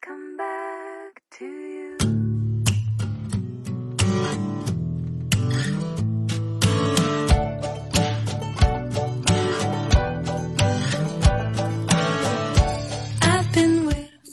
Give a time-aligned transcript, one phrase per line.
[0.00, 1.96] come back to you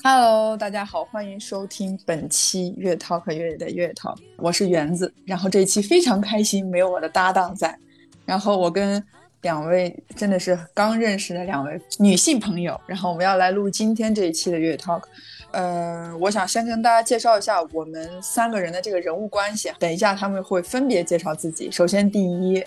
[0.03, 5.13] Hello，大家好，欢迎收听本期月 Talk 粤语的月涛我是园子。
[5.25, 7.77] 然后这一期非常开心，没有我的搭档在，
[8.25, 9.01] 然后我跟
[9.41, 15.03] 两位真的是刚认识的两位女性朋友，然后我们要来录今天这一期的粤 Talk。
[15.51, 19.71] 呃，我想先跟大家介绍一下我们三个人的这个人物关系。
[19.79, 21.71] 等一下他们会分别介绍自己。
[21.71, 22.61] 首先第一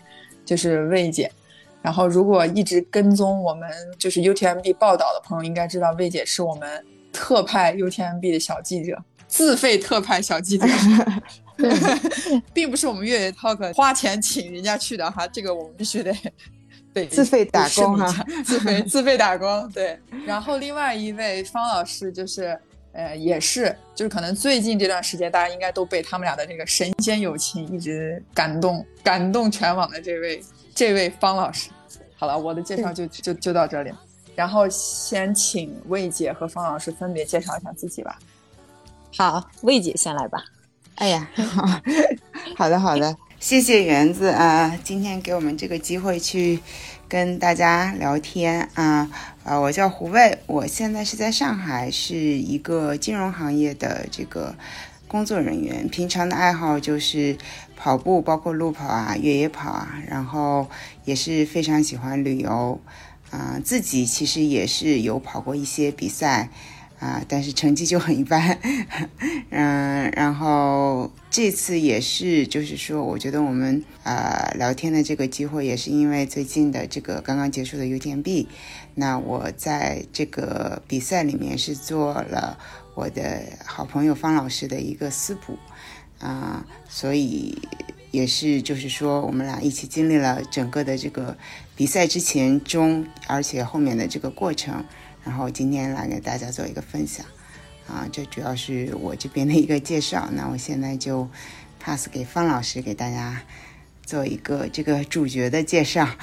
[0.44, 1.30] 就是魏姐，
[1.82, 3.68] 然后如果一直跟踪我们
[3.98, 6.82] 就是 UTMB 报道的朋友，应该知道魏姐是我们
[7.12, 8.96] 特派 UTMB 的小记者，
[9.28, 10.66] 自费特派小记者，
[12.54, 16.12] 并不是我们越野 Talk 花钱请人家去的哈，这个我们必须得
[16.92, 19.98] 得 自费打工哈哈，自费自费打工对。
[20.26, 22.58] 然后另外一位方老师就是。
[22.92, 30.42] 呃，也是，就是可能最近这段时间，大家应该都被他们俩的这个神仙友情一直感动，感动全网的这位
[30.74, 31.70] 这位方老师。
[32.16, 33.92] 好了，我的介绍就就就到这里，
[34.34, 38.18] 然后先请魏姐和方老师分别介绍一下自己吧。
[39.16, 40.42] 好，魏姐先来吧。
[40.96, 41.30] 哎呀，
[42.56, 46.60] 好 的好的，谢谢园子啊，今天给我们这个机会去
[47.08, 49.10] 跟大家聊天啊
[49.44, 54.54] 啊，我叫胡卫，我现在是在上海，是一个金融行业的这个
[55.08, 57.38] 工作人员，平常的爱好就是
[57.76, 60.68] 跑步，包括路跑啊、越野跑啊，然后
[61.06, 62.78] 也是非常喜欢旅游
[63.30, 66.50] 啊，自己其实也是有跑过一些比赛。
[67.00, 68.58] 啊，但是成绩就很一般，
[69.48, 78.46] 嗯，然后这次也是，就是说，我觉得我们呃聊天的这个机会，也是因为最近的这个刚刚结束的 UTMB，
[78.94, 82.58] 那我在这个比赛里面是做了
[82.94, 85.58] 我的好朋友方老师的一个私补，
[86.18, 87.56] 啊，所以
[88.10, 91.34] 也是就是说，我们俩一起经历了整个的这个
[91.74, 94.84] 比赛之前、中，而且后面的这个过程。
[95.24, 97.24] 然后今天来给大家做一个分享，
[97.86, 100.28] 啊，这主要是我这边的一个介绍。
[100.32, 101.28] 那我现在就
[101.78, 103.40] pass 给方老师给大家
[104.04, 106.08] 做一个这个主角的介绍。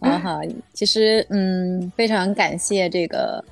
[0.00, 0.40] 啊好，
[0.72, 3.44] 其实嗯，非常感谢这个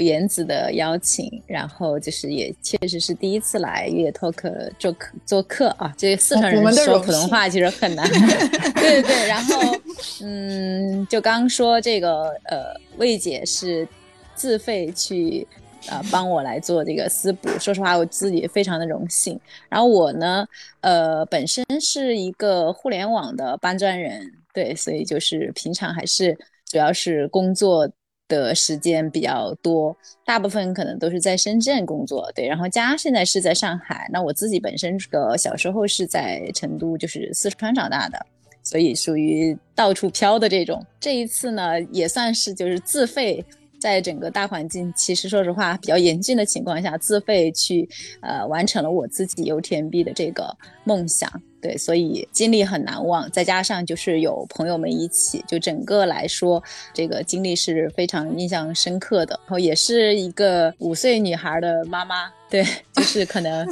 [0.00, 5.92] 颜子的邀请，然后就是也确实是第一次来越 talk 做客做客啊。
[5.96, 8.08] 这四川人说普通话其实很难，
[8.74, 9.28] 对对对。
[9.28, 9.76] 然后
[10.22, 12.80] 嗯，就刚说这个呃。
[12.98, 13.88] 魏姐是
[14.34, 15.48] 自费去
[15.88, 19.40] 呃帮我来做这个私补，说实话我自己非常的荣幸。
[19.70, 20.46] 然后我呢，
[20.82, 26.36] 呃，本身是一个互联网的搬砖人，对，所以就是平常还是
[26.66, 27.90] 主要是工作
[28.32, 29.94] 的时间比较多，
[30.24, 32.46] 大部分可能都是在深圳工作，对。
[32.48, 38.18] 然后家现在是在上海，那我自己本身这个小时候是在成都，就是四川长大的。
[38.62, 43.44] 所以属于到处飘的这种，这一次呢也算是就是自费，
[43.82, 47.88] 在整个大环境其实说实话比较严峻的情况下，自费去
[48.20, 51.28] 呃完成了我自己 UTMB 的这个梦想，
[51.60, 53.28] 对，所以经历很难忘。
[53.32, 56.62] 再加上就是有朋友们一起，就整个来说
[56.94, 59.34] 这个经历是非常印象深刻的。
[59.46, 63.66] 然后也是一个五岁女孩的妈妈，对，就是可能。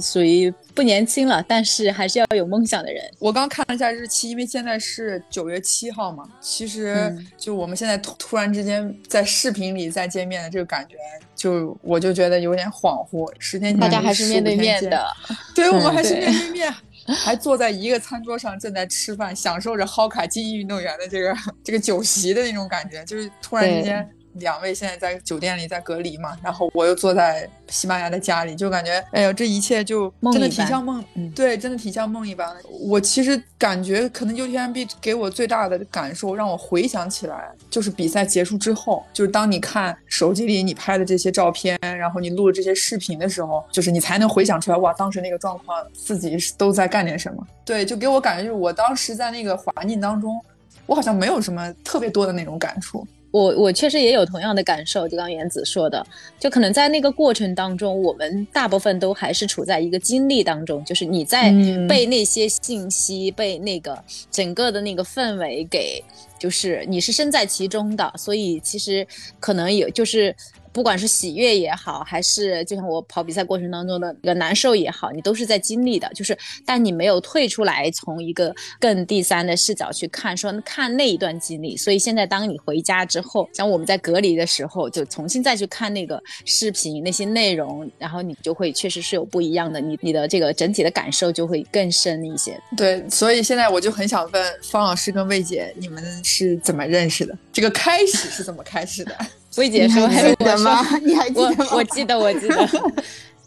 [0.00, 3.02] 属于不年轻了，但是还是要有梦想的人。
[3.18, 6.26] 我刚看了一下日期，因为现在是九月七号嘛。
[6.40, 10.96] 其实就我们现在突突然之间在视频里再见面的这个感觉，
[11.36, 13.30] 就我就觉得有点恍惚。
[13.38, 15.06] 十天前大家还 是面对面的，
[15.54, 16.74] 对我们还是面对面，
[17.06, 24.08] 还坐在一个餐桌上正在吃饭，享受着蒿卡精英运动员的这个这个酒席的那种感觉，就是突然之间。
[24.34, 32.62] 两位现在在酒店里在隔离嘛，然后我又坐在西班牙的家里，就感觉，哎呦，这一切就真的挺像梦，对，真的挺像梦一般的。
[32.68, 47.46] 我其实感觉，可能 UTMB 给我最大的感受，让我回想起来，就是比赛结束之后，就是当你看手机里你拍的这些照片，然后你录这些视频的时候，就是你才能回想出来，哇，当时那个状况，自己都在干点什么。
[47.64, 50.38] 对，就给我感觉，就是我当时在那个环境当中，
[50.86, 53.06] 我好像没有什么特别多的那种感触。
[53.34, 56.06] 我我确实也有同样的感受，就刚原子说的，
[56.38, 61.50] 就可能在那个过程当中，我们大部分都还是处在一个经历当中，就是你在
[61.88, 64.00] 被那些信息、被那个
[64.30, 66.00] 整个的那个氛围给，
[66.38, 69.04] 就是你是身在其中的，所以其实
[69.40, 70.32] 可能有就是
[70.74, 76.10] 不管是喜悦也好，还是就像我跑比赛过程当中的一个难受也好，你都是在经历的。
[76.12, 76.36] 就是
[76.66, 81.76] 但你没有退出来，从一个更第三的视角去看，说看那一段经历。
[81.76, 92.60] 所以现在当你回家之后，像我们在隔离的时候，就重新再去看那个视频那些内容，然后你就会确实是有不一样的，你你的这个整体的感受就会更深一些。
[92.76, 97.38] 对，所以现在我就很想问方老师跟魏姐，你们是怎么认识的？
[97.52, 99.16] 这个开始是怎么开始的？
[99.56, 100.98] 魏姐说还你还记是我吗？
[101.04, 101.66] 你还记我得吗？
[101.72, 102.68] 我记得，我记得。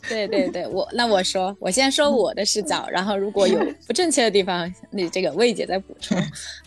[0.10, 6.18] 对对对，我那我说，我先说我的视角，然后如果有不正确的地方，你这个魏姐再补充。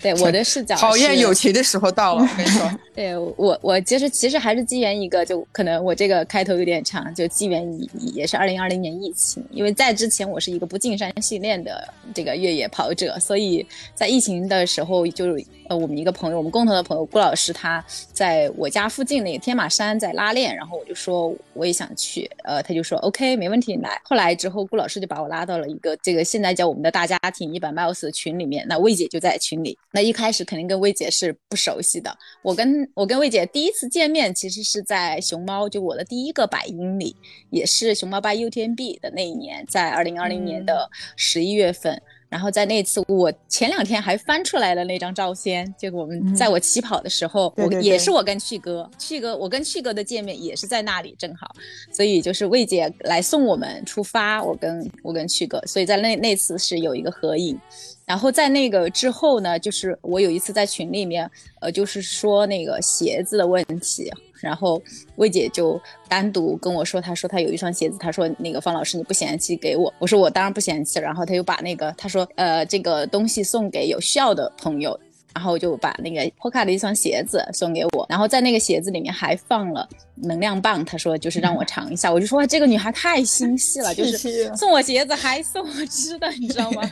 [0.02, 1.32] 对我的视角，考验友。
[1.32, 2.70] 情的时候到了，我跟你说。
[2.94, 17.82] 对我，我其实其实还是机缘一个，就可能我这个开头有点长，就基源于也是二零二零年疫情，因为在之前我是一个不进山训练的这个越野跑者，所以在疫情的时候，就是呃我们一个朋友，我们共同的朋友顾老师，他
[18.12, 23.96] 在我家附近那个天马山在拉练，然后我就说我也想去，呃，他就说 OK 没问题，你来。
[24.02, 29.78] 后来之后，顾老师就把我拉到了一个这个现在叫我们的大家庭一百 miles 的群里面，那魏姐就在群里。
[29.92, 32.12] 那一开始肯定跟魏姐是不熟悉的，
[32.42, 37.14] 我跟我跟魏姐第一次见面，其实是在熊猫，就我的第一个百英里，
[37.50, 42.02] 也是熊猫 by UTMB 的那一年，在二零二零年的十一月份。
[42.30, 51.52] 然后在那次，我前两天还翻出来了那张照片，就我们在我起跑的时候，对对对我也是我跟旭哥，旭哥，我跟旭哥的见面也是在那里，正好，
[51.92, 57.58] 所以就是魏姐来送我们出发，我跟我跟旭哥，所以在那那次是有一个合影。
[58.06, 61.30] 然后在那个之后呢，就是我有一次在群里面，
[61.60, 64.10] 呃，就是说那个鞋子的问题，
[64.40, 64.82] 然后
[65.16, 74.98] 魏姐就单独跟我说，她说她有一双鞋子，她说那个方老师你不嫌弃给我，我说我当然不嫌弃，然后她又把那个她说呃这个东西送给有需要的朋友。
[75.32, 86.82] 然后就把那个 Hoka 的一双鞋子送给我，然后在那个鞋子里面还放了能量棒，她说就是让我尝一下，我就说哇这个女孩太心细了，就是送我鞋子还送我吃的，你知道吗？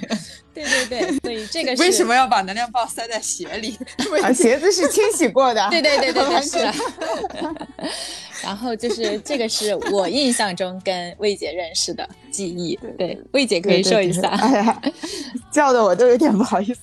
[0.64, 3.76] 对对对， 所以这个是为什么要把能量棒塞在鞋里？
[4.22, 5.68] 啊，鞋子是清洗过的。
[5.70, 6.72] 对对对对。
[8.40, 12.78] 然后就是这个是我印象中跟魏姐认识的记忆。
[12.96, 14.28] 对，魏姐可以说一下。
[14.28, 14.82] 哎呀，
[15.50, 16.80] 叫的我都有点不好意思。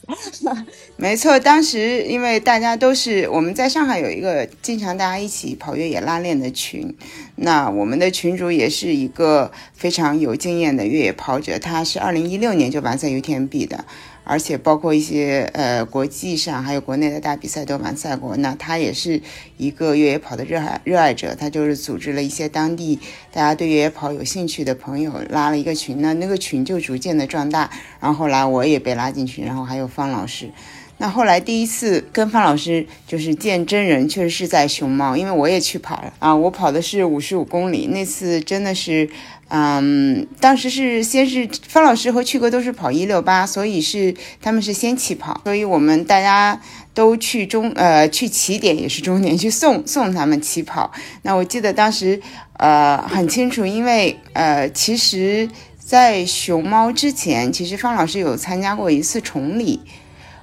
[0.97, 6.93] 没错，当时因为大家都是我们在上海有一个经常大家一起跑越野拉练的群，
[7.37, 13.85] 那我们的群主也是一个非常有经验的越野跑者，他是二零一六年就完赛 UTMB 的。
[14.27, 18.35] 而且包括一些呃国际上还有国内的大比赛都完赛过。
[18.37, 19.21] 那他也是
[19.57, 22.99] 一个越野跑的热爱热爱者，他就是组织了一些当地
[23.31, 26.01] 大家对越野跑有兴趣的朋友，拉了一个群。
[26.01, 27.69] 那那个群就逐渐的壮大，
[27.99, 30.49] 然后后来我也被拉进去，然后还有方老师。
[30.97, 39.09] 那后来第一次跟方老师就是见真人，确实是在熊猫，因为我也去跑了啊，我跑的是五十五公里，那次真的是。
[39.47, 44.11] 嗯，当时是先是方老师和曲哥都是跑一六八，所以是
[44.41, 46.59] 他们是先起跑，所以我们大家
[46.95, 50.91] 都去终呃去起点也是终点去送送他们起跑。
[51.21, 52.19] 那我记得当时
[52.57, 55.47] 呃很清楚，因为呃其实，
[55.77, 59.79] 在熊猫之前，其实方老师有参加过一次崇礼。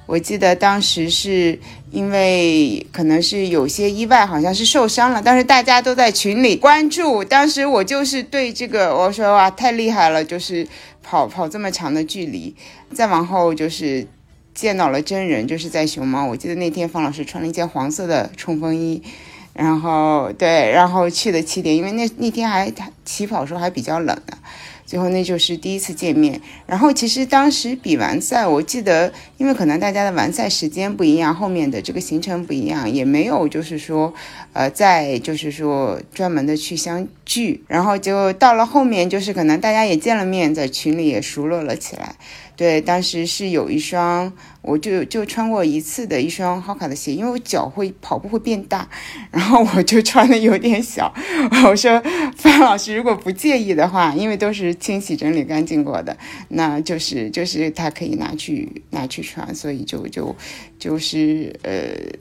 [0.06, 1.58] 我记得当时是
[1.90, 7.24] 因为可能是有些意外，好像是受伤了，但是大家都在群里关注。
[7.24, 10.66] 当时我就是对这个我说哇太厉害了，就是
[11.02, 12.54] 跑跑这么长的距离。
[12.92, 14.06] 再往后就是
[14.54, 16.26] 见到了真人，就是在熊猫。
[16.26, 19.02] 我记得那天方老师穿了一件黄色的冲锋衣，
[19.54, 22.70] 然后对，然后去的起点，因为那那天还
[23.04, 24.36] 起跑时候还比较冷的。
[24.92, 34.12] 最后那就是第一次见面，然后其实当时比完赛，我记得因为可能大家的完赛时间不一样，后面的这个行程不一样，也没有就是说，
[34.52, 42.14] 呃，再就是说专门的去相聚，然后就到了后面，就是可能大家也见了面，在群里也熟络了起来。
[42.54, 44.30] 对，当时是有一双，
[44.62, 48.88] 我就就穿过一次的一双 Hoka 的鞋，因为我脚会跑步会变大，
[49.30, 51.12] 然后我就穿的有点小。
[51.66, 52.00] 我说
[52.36, 56.16] 范老师如果不介意的话，因为都是清洗整理干净过的，
[56.48, 60.34] 那就是就是他可以拿去拿去穿，所以就就
[60.78, 61.72] 就是呃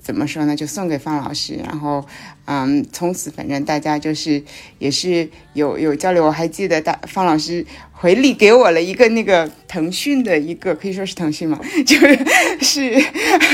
[0.02, 2.06] 怎么说呢，就送给方老师，然后
[2.46, 4.44] 嗯，从此反正大家就是
[4.80, 7.66] 也是有有交流，我还记得大方老师。
[7.94, 12.26] 回礼给我了一个那个腾讯的一个，可以说是腾讯嘛， 就是
[12.60, 13.06] 是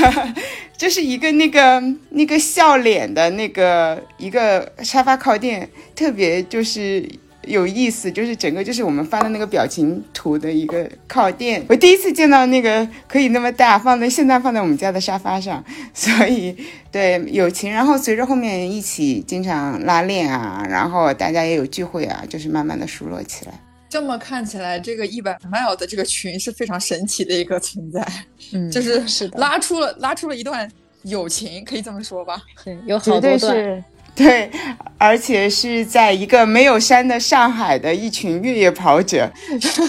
[0.74, 1.78] 就是一个那个
[2.08, 7.06] 那个笑脸的那个一个沙发靠垫，特别就是
[7.44, 11.64] 有意思，就是整个就是我们发的那个表情图的一个靠垫。
[11.68, 15.64] 我第一次见到那个可以那么大，放在现在放在我们家的沙发上，
[15.94, 16.56] 所以
[16.90, 17.70] 对友情。
[17.70, 23.52] 然后随着后面一起经常拉练啊，然后大家也有聚会啊，就是慢慢的熟络起来。
[23.88, 28.06] 这么看起来，这个一百 mile 的这个群是非常神奇的一个存在，
[28.52, 30.70] 嗯，就是是的，拉出了拉出了一段
[31.04, 32.42] 友情，可以这么说吧？
[32.62, 33.84] 对，有好多段，
[34.18, 34.50] 对
[34.98, 39.30] 而且是在一个没有山的上海的一群越野跑者，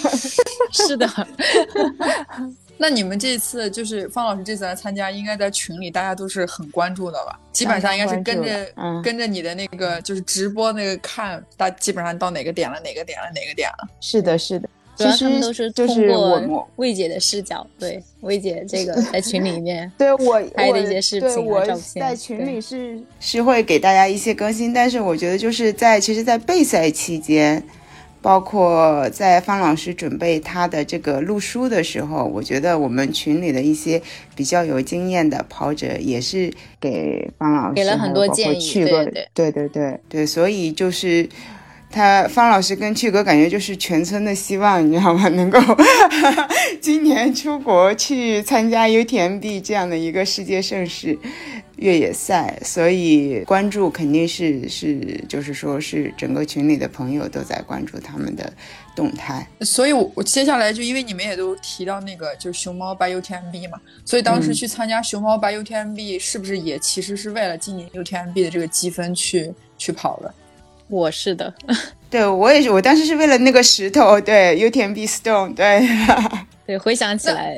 [0.71, 1.09] 是的，
[2.77, 7.37] 那你们这次就是方老师这次来参加，应该在群里大家都是很关注的吧？
[7.51, 13.87] 基本上应该是跟着嗯跟着你的那个就是直播那个看，大基本上到哪个点了，哪个点了，哪个点了。
[13.99, 14.69] 是的，是的。
[14.99, 27.63] 其实他们都是通过魏姐的视角，对魏姐这个在群里面 对我拍的一些视对我频和照片在群里是是会给大家一些更新，但是我觉得就是在其实，在备赛期间，
[28.21, 34.01] 包括在方老师准备他的这个录书的时候，我觉得我们群里的一些
[34.35, 41.29] 比较有经验的跑者也是给方老师给了很多建议去过对对对对对对，所以就是。
[41.91, 45.27] 他方老师跟去哥感觉就是全村的希望，你知道吗？
[45.29, 45.59] 能够
[46.79, 51.17] 今年出国去参加 UTMB 这样的一个世界盛事
[51.77, 58.53] 越野赛，所以关注肯定是是就是说是整个群里的朋友都在关注他们的
[58.95, 59.47] 动态。
[59.61, 70.33] 所以我，我接下来就因为你们也都提到那个就是熊猫白 UTMB 嘛，所以当时嗯去参加熊猫白 UTMB 是不是也其实是为了今年 UTMB 的这个积分去去跑的？
[70.89, 71.53] 我是的，
[72.09, 75.87] 对我也是，我当时是为了那个石头，对 UTMB Stone，对。
[76.65, 77.57] 对，回想起来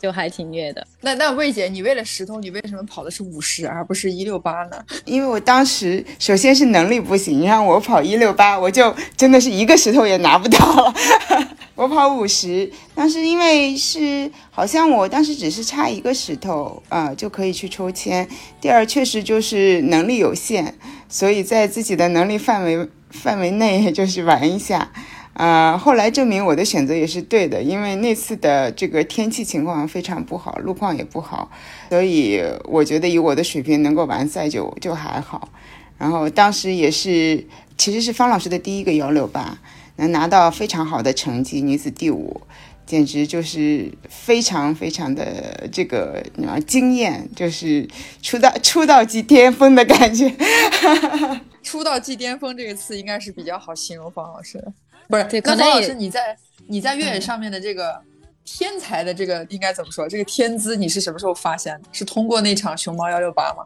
[0.00, 0.86] 就还挺虐的。
[1.00, 4.76] 那那魏姐，你为了石头，你为什么跑的是五十而不是一六八呢？
[5.04, 10.94] 因为我当时首先是能力不行，你让我跑一六八，我就真的是一个石头也拿不到了。
[11.76, 18.26] 我跑五十，当时因为是好像我当时只是差一个石头啊、就可以去抽签。
[18.58, 20.74] 第二，确实就是能力有限，
[21.08, 24.90] 所以在自己的能力范围范围内就是玩一下。
[25.38, 31.50] 呃、后来证明我的选择也是对的，因为那次的这个天气情况非常不好，路况也不好，
[31.90, 35.50] 所以我觉得以我的水平能够完赛就就还好。
[35.98, 37.46] 然后当时也是，
[37.76, 39.58] 其实是方老师的第一个幺六八，
[39.96, 42.40] 能拿到非常好的成绩，女子第五，
[42.86, 47.88] 简直就是非常非常的这个啊惊艳，就是
[48.22, 50.32] 出道出道即巅峰的感觉。
[51.62, 54.72] 出道即巅峰这个词应该是比较好形容方老师的，
[55.08, 55.24] 不是？
[55.24, 56.36] 对可能也那方老师，你在
[56.68, 58.00] 你在越野上面的这个
[58.44, 60.08] 天才的这个应该怎么说？
[60.08, 61.88] 这个天资你是什么时候发现的？
[61.90, 63.64] 是通过那场熊猫幺六八吗？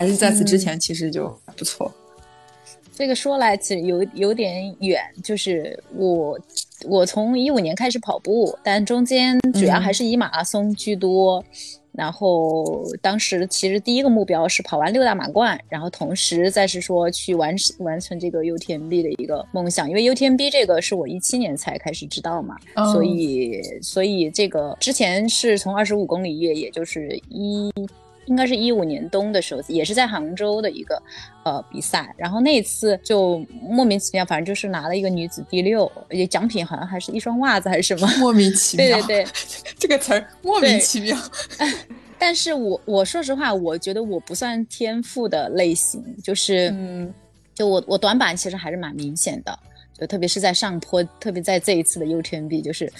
[0.00, 1.94] 还是在此之前其实就不错？
[2.98, 6.36] 这个说来其实有有点远，就是我
[6.88, 11.44] 我从一五年开始跑步，但中间主要还是以马拉松居多。
[11.92, 22.92] 然后当时其实第一个目标是跑完六大马冠，然后同时再是说去完完成这个 UTMB 的一个梦想，因为 UTMB 这个是我一七年才开始知道嘛，哦。
[22.92, 27.70] 所以所以这个之前是从二十五公里越野，就是一
[28.28, 31.02] 应该是一五年冬的时候，也是在杭州的一个
[31.44, 38.08] 呃比赛，然后那一次就莫名其妙，反正就是拿了一个女子第六，也奖品好像还是一双袜子还是什么。
[38.18, 39.30] 莫名其妙，对对对，
[39.78, 41.16] 这个词儿莫名其妙。
[42.20, 47.14] 但是我我说实话，我觉得我不算天赋的类型，就是嗯，
[47.54, 49.56] 就我我短板其实还是蛮明显的，
[49.98, 52.92] 就特别是在上坡，特别在这一次的 UTMB，就是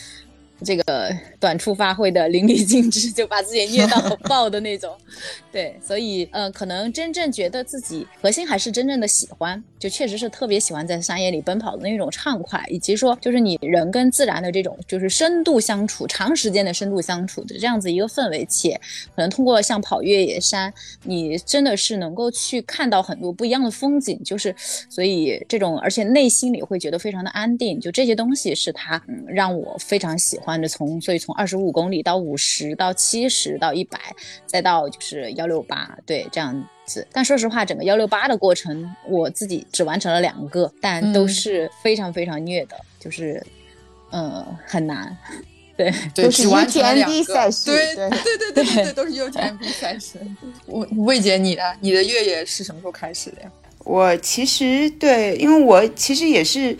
[0.65, 4.97] 这个短处发挥的淋漓尽致， 就把自己虐到爆的那种。
[5.53, 18.79] 对，所以呃，可能真正觉得自己核心还是真正的喜欢，就确实是特别喜欢在山野里奔跑的那种畅快，以及说就是你人跟自然的这种就是深度相处、长时间的深度相处的这样子一个氛围，且
[19.17, 20.73] 可能通过像跑越野山，
[21.05, 24.55] 你真的是能够去看到很多不一样的风景，就是
[24.91, 30.69] 所以这种而且内心里会觉得非常的安定，就这些东西是他嗯让我非常喜欢的。
[30.69, 33.99] 从所以从二十五公里到五十到七十到一百，
[34.47, 37.05] 再到就是幺六八，对这样子。
[37.12, 43.43] 但说实话，整个幺六八的过程，我自己只完成了两个，但都嗯是非常非常虐的，就是
[44.12, 45.17] 嗯、呃很难。
[45.76, 50.19] 对，对， 都是完成了两 UTMB 个赛事对对对对对对对，都是 UTMB 赛事。
[50.67, 51.62] 我魏姐，你呢？
[51.81, 53.52] 你的越野是什么时候开始的呀？
[53.85, 56.76] 我其实对，因为我其实也是，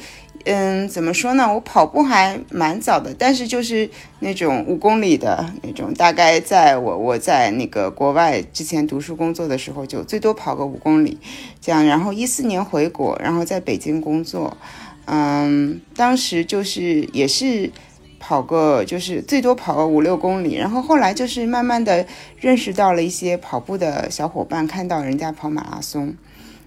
[0.50, 1.52] 嗯，怎么说呢？
[1.52, 3.90] 我跑步还蛮早的，但是就是
[4.21, 11.19] 那种五公里的那种，大概在我我在那个国外之前读书工作的时候，就最多跑个五公里
[11.61, 11.85] 这样。
[11.85, 14.57] 然后一四年回国，然后在北京工作。
[15.05, 17.71] 嗯，当时就是也是
[18.19, 22.07] 跑个就是最多跑个五六公里，然后后来就是慢慢的
[22.38, 26.14] 认识到了一些跑步的小伙伴，看到人家跑马拉松，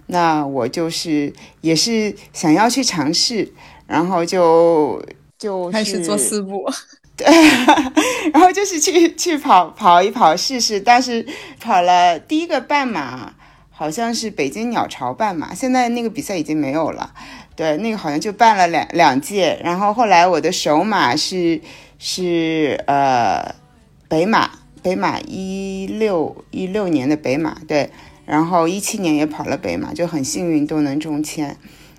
[0.06, 3.52] 那我就是也是想要去尝试，
[3.86, 5.02] 然后就
[5.38, 6.64] 就是开始做四步，
[7.16, 7.26] 对
[8.32, 11.26] 然后就是去去跑跑一跑试试，但是
[11.60, 13.34] 跑了第一个半马，
[13.70, 17.12] 好像是北京鸟巢半马，现在那个比赛已经没有了。
[17.54, 21.60] 对，那个好像就办了两两届，然后后来我的首马是
[21.98, 23.54] 是呃
[24.08, 24.50] 北马，
[24.82, 27.90] 北马一六一六年的北马，对，
[28.24, 31.54] 然后一七年也跑了北马，就很幸运都能中签。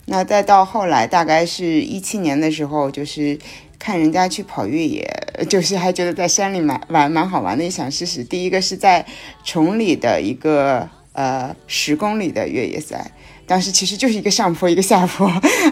[0.05, 3.39] 那再到后来，大概是一七年的时候，就是
[3.79, 5.10] 看人家去跑越野，
[5.50, 8.24] 就是还觉得在山里蛮玩蛮好玩的，也想试试。
[8.24, 9.05] 第一个是在
[9.43, 13.12] 崇礼的一个呃十公里的越野赛，
[13.45, 15.29] 当时其实就是一个上坡一个下坡，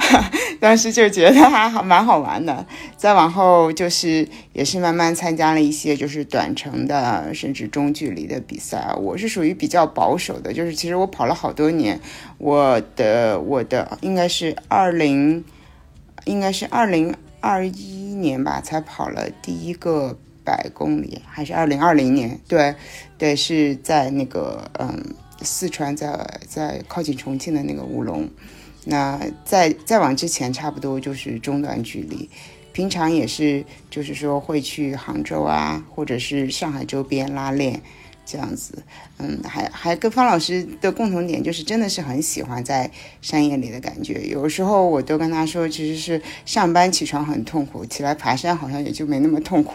[0.60, 2.66] 当时就觉得还好蛮好玩的。
[2.98, 8.94] 再往后就是也是慢慢参加了一些就是短程的甚至中距离的比赛。
[8.98, 12.00] 我是属于比较保守的，就是其实我跑了好多年，
[12.38, 15.44] 我的我的应该是二零，
[16.26, 22.40] 应该是二零二一年吧才跑了第一个百公里，还是二零二零年？
[22.48, 22.76] 对
[23.18, 25.16] 对，是在那个嗯。
[25.44, 28.28] 四川在在靠近重庆的那个乌龙，
[28.86, 32.30] 那再再往之前差不多就是中短距离，
[32.72, 37.82] 平常也是就是说会去杭州啊，或者是上海周边拉练
[38.26, 38.82] 这样子，
[39.18, 42.90] 嗯，还还跟方老师的共同点就是真的是很喜欢在
[43.22, 49.74] 山野里的感觉，有时候我都跟他说，其实是上班起床很痛苦，起来爬山好像也就没那么痛苦。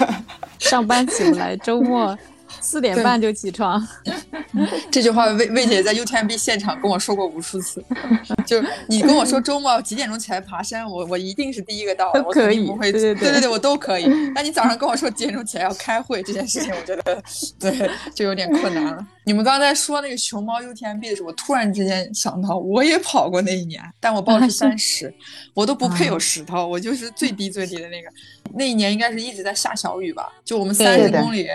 [0.58, 2.18] 上班起不来，周末
[2.64, 3.86] 四点半就起床。
[4.90, 7.84] 这句话魏魏姐在 UTMB 现场跟我说过无数次，
[8.46, 14.06] 就你跟我说周末几点钟起来爬山，我我一定是第一个到，我肯定不会，对对对对，我都可以。
[14.34, 17.22] 那你早上跟我说几点钟起来要开会这件事情，我觉得
[17.58, 19.06] 对就有点困难了。
[19.24, 25.12] 你们刚才说那个熊猫 UTMB 的时候，我突然之间想到，我也跑过那一年，但我报的是 三十，
[25.52, 28.08] 我都不配有石头，我就是最低最低的那个。
[28.56, 31.48] 那一年应该是一直在下小雨吧，就我们三十公里。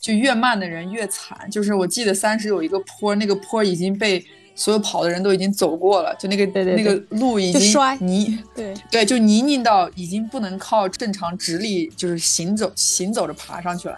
[0.00, 7.60] 就越慢的人越惨，就是我记得三十有一个坡，那个坡已经被所有跑的人都已经走过了，就那个那个路已经
[8.00, 13.96] 泥，对对，就泥泞到已经不能靠正常直立就是行走行走着爬上去了。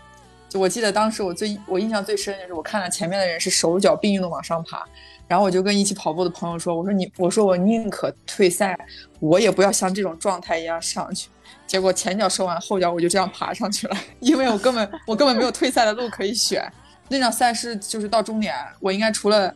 [0.48, 4.84] 就我记得当时我最我印象最深的是我看到前面的人是手脚并用的往上爬，
[5.26, 8.78] 然后我就跟一起跑步的朋友说，我说你我说我宁可退赛，
[9.18, 11.28] 我也不要像这种状态一样上去。
[11.66, 16.70] 结果前脚收完，后脚我就这样爬上去了， 因为我根本我根本没有退赛的路可以选。
[17.08, 19.54] 那场赛事就是到终点，我应该除了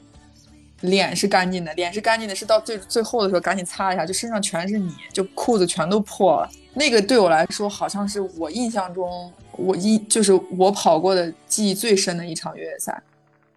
[0.82, 6.50] 脸是干净的，脸是干净的，是到最最后的时候赶紧擦一下，就身上全是泥，就裤子全都破了。
[6.74, 13.02] 那个对我来说，好像是我印象中我一就是我跑过的记忆最深的一场越野赛。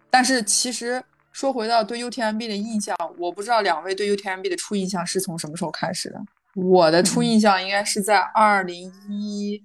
[0.08, 6.18] 但是其实说回到对 UTMB 的印象，我不知道两位对 UTMB 的初印象是从什么时候开始的。
[6.54, 9.62] 我的初印象应该是在二零一，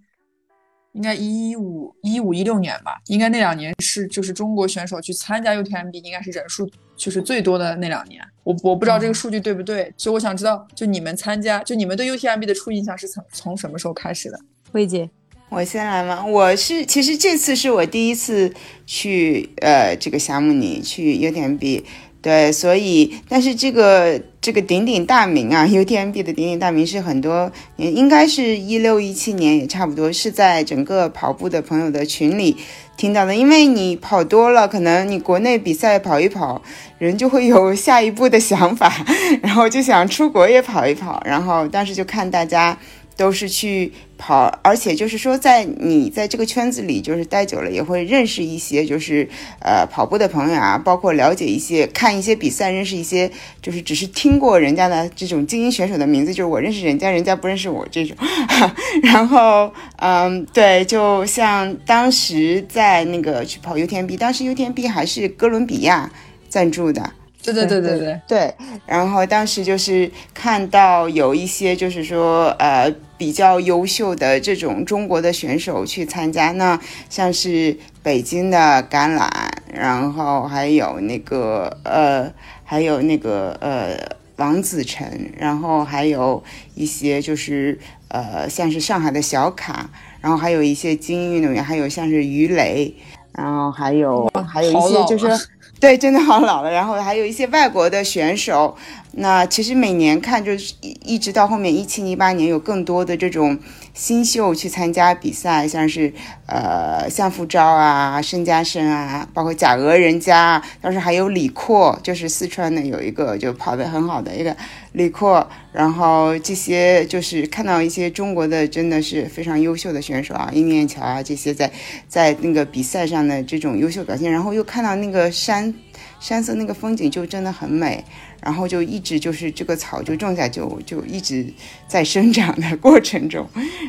[0.94, 8.22] 应该一五一五一六年吧，应该那两年是就是中国选手去参加 UTMB 应该是人数就是最多的那两年。
[8.44, 14.40] 我我不知道这个数据对不对，所以我想知道，就你们参加，就你们对 UTMB 的初印象是从从什么时候开始的？
[14.74, 15.10] 魏姐，
[15.50, 16.24] 我先来吗？
[16.24, 18.54] 我是其实这次是我第一次
[18.86, 21.84] 去呃这个霞慕尼去 UTMB。
[22.22, 32.56] 对，所以，但是这个这个鼎鼎大名啊，UTMB 的鼎鼎大名是很多年，应该是一六一七年，也差不多是在整个跑步的朋友的群里
[32.96, 33.36] 听到的。
[33.36, 36.62] 因为你跑多了，可能你国内比赛跑一跑，
[37.00, 38.94] 人就会有下一步的想法，
[39.42, 42.78] 然后就想出国也跑一跑，然后当时就看大家。
[43.18, 49.28] 都是去跑，而且就是说，在你在这个圈子里就是待久了，也会认识一些就是
[49.60, 58.16] 呃跑步的朋友啊，包括了解一些看一些比赛，认识一些就是只是听过人家的这种精英选手的名字，就是我认识人家，人家不认识我这种。
[59.04, 66.12] 然后嗯，对，就像当时在那个去跑 UTMB，当时 UTMB 还是哥伦比亚
[66.50, 67.12] 赞助的。
[67.54, 68.56] 对对对对对对，
[68.86, 76.80] 然后当时就是看到有一些就是说呃比较优秀的这种中国的选手去参加，那
[77.10, 78.58] 像是北京的
[78.90, 79.30] 橄榄，
[79.74, 82.32] 然后还有那个呃
[82.64, 83.98] 还有那个呃
[84.38, 87.78] 王子晨，然后还有一些就是
[88.10, 92.94] 呃像是上海的小卡，然后还有一些精英运动员，还有像是于雷，
[93.32, 95.48] 然后还有还有一些就是。
[95.86, 96.72] 对，真的好老了。
[96.72, 98.76] 然后还有一些外国的选手，
[99.18, 103.58] 那其实每年看，就是一直到后面一七一八年，有更多的这种
[103.94, 106.12] 新秀去参加比赛，像是
[106.48, 114.54] 呃向富昭啊、申嘉生啊，包括贾俄人家，当时还有李阔，就是四川的有一个就跑得很好的一个
[114.92, 121.72] 李阔，然后这些就是看到一些中国的真的是非常优秀的选手啊，殷面桥啊这些在
[122.10, 125.74] 在那个比赛上的这种优秀表现，然后又看到那个山
[126.20, 128.04] 山色那个风景就真的很美。
[128.46, 131.44] 然后就一直就是这个草就种下就就一直
[131.88, 133.44] 在生长的过程中，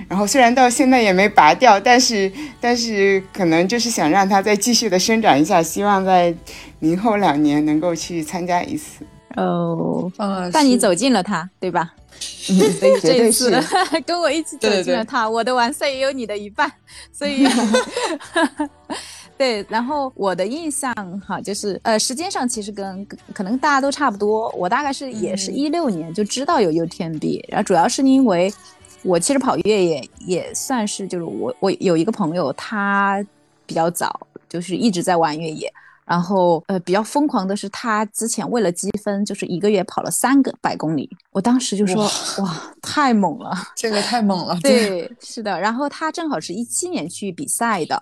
[0.09, 6.35] 然后虽然到现在也没拔掉，但是但是可能就是想让它再继续的生长一下，希望在
[6.79, 9.05] 明后两年能够去参加一次。
[9.37, 11.93] 哦，啊，但你走进了它，对吧？
[12.49, 13.63] 嗯，所以这一次。
[14.07, 16.73] 跟我一起走对对对进了它，我的完赛也有你的一半，
[17.13, 17.47] 所以。
[19.39, 20.95] 对，然后我的印象
[21.27, 24.49] 哈，就是呃，时间上其实跟跟可能大家都差不多。
[24.57, 28.53] 我大概是也是嗯一六年就知道有 UTMB，然后主要是因为
[29.03, 33.25] 我其实跑越野也算是就是我我有一个朋友，他
[33.67, 35.71] 比较早就是一直在玩越野，
[36.07, 42.05] 然后呃比较疯狂的是他之前为了积分，就是一个月跑了三个百公里，我当时就说
[42.39, 43.55] 哇太猛了。
[43.77, 45.61] 这个太猛了， 对，是的。
[45.61, 48.01] 然后他正好是一七年去比赛的，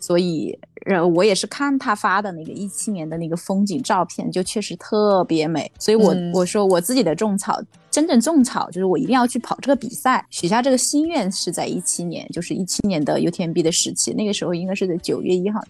[0.00, 5.70] 所以呃，我也是看他发的那个一七年的那个风景照片，就确实特别美。
[5.78, 15.60] 所以我、嗯我说我自己的种草，真正种草就是我一定要去跑这个比赛，许下这个心愿是在一七年，就是一七年的 UTMB 的时期，那个时候应该是在九月一号。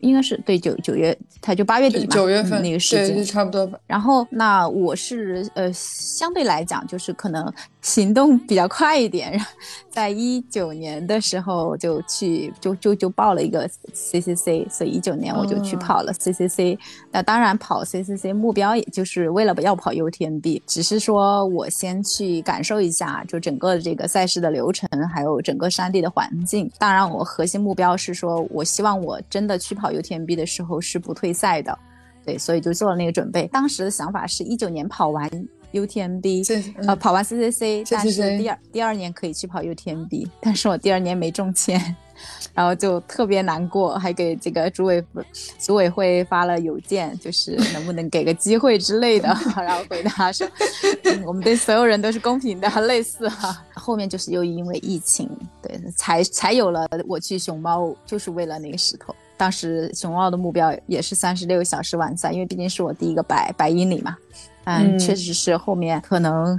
[0.00, 3.78] 应该是对九九月，他就八月底嘛，嗯九月份那个时间对，就差不多吧。
[3.86, 7.46] 然后，那我是呃，相对来讲，就是可能
[7.82, 9.38] 行动比较快一点。
[9.90, 16.78] 在一九年的时候，就去就就就报了一个 CCC，所以一九年我就去哦跑了 CCC。
[17.10, 26.70] 那当然，跑 CCC 目标也就是为了要跑 UTMB，只是说我先去感受一下，就整个这个赛事的流程，还有整个山地的环境。
[26.78, 31.78] 当然，我核心目标是说，我希望我真的去跑 UTMB 的时候是不退赛的。
[32.24, 33.48] 对，所以就做了那个准备。
[33.48, 35.28] 当时的想法是一九年跑完
[35.72, 36.56] UTMB，这
[36.86, 41.80] 呃，嗯跑完 CCC，但是第二第二年可以去跑 UTMB， 但是我第二年没中签，
[42.54, 45.04] 然后就特别难过，还给这个组委
[45.58, 50.46] 组委会发了邮件，就是能不能给个机会之类的， 然后回答说、
[51.04, 55.28] 嗯我们对所有人都是公平的，类似哈、后面就是又因为疫情，
[55.62, 59.14] 对，才才有了我去熊猫，就是为了那个石头。
[59.42, 64.16] 当时熊猫的目标也是三十六小时完赛，因为毕竟是我第一个百百英里嘛。
[64.66, 66.56] 嗯，嗯确实是后面可能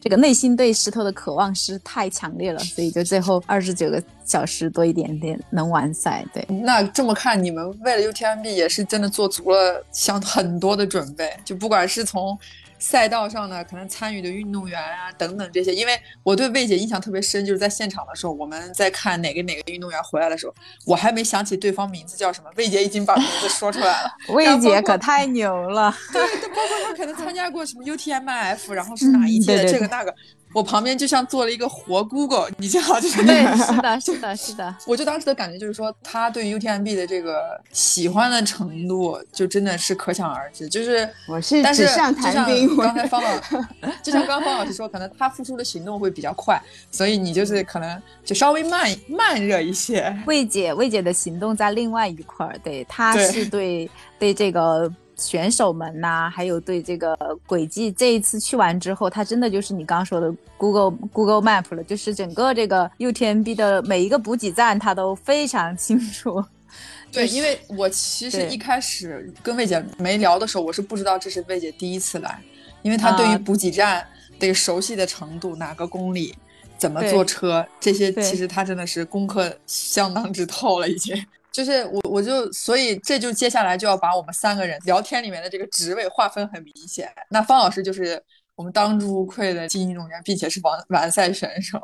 [0.00, 6.26] 这个内心对石头的渴望是太强烈了，所以就最后二十九个小时多一点点能完赛。
[6.34, 12.36] 对，那这么看，你们为了 UTMB 也是真的做足了相很多的准备，就不管是从
[12.78, 15.74] 赛道上呢，可能参与的运动员啊等等这些。
[15.74, 24.10] 因为我对魏姐印象特别深，就是在现场的时候，我们在看哪个哪个运动员回来的时候，我还没想起对方名字叫什么，魏姐已经把名字说出来了。
[24.28, 25.94] 魏姐可太牛了。
[26.12, 30.14] 对，包括她可能参加过什么 UTMF，然后是哪一届的、这个那个，
[30.56, 34.74] 我旁边就像做了一个活 Google， 你知道，就是对，是的， 是的，是的。
[34.86, 40.66] 我就当时的感觉就是说，他对 UTMB 的这个喜欢的程度，就真的是可想而知。
[40.66, 43.30] 就是，我是但是就像谈兵，我刚才方老，
[44.02, 46.58] 就像刚刚方老师说，可能他付出的行动会比较快，
[46.90, 50.16] 所以你就是可能就稍微慢慢热一些。
[50.26, 66.44] 魏姐，魏姐的行动在另外一块儿，对，她对是对对这个选手们呐、还有对这个轨迹，这一次去完之后，它真的就是你刚刚说的 Google Google Map 了，就是整个这个 UTMB 的每一个补给站，他都非常清楚。
[67.10, 72.42] 对，因为我其实一开始跟魏姐没聊的时候，我是不知道这是魏姐第一次来，
[72.82, 74.06] 因为她对于啊补给站
[74.38, 76.34] 这个熟悉的程度，哪个公里，
[76.76, 81.16] 怎么坐车，这些其实她真的是功课相当之透了，已经。
[81.56, 87.10] 就是我，我就所以这就接下来就要把我们三个人聊天里面的这个职位划分很明显。
[87.30, 88.22] 那方老师就是
[88.54, 91.80] 我们当之无愧的精英运动员，并且是完完赛选手。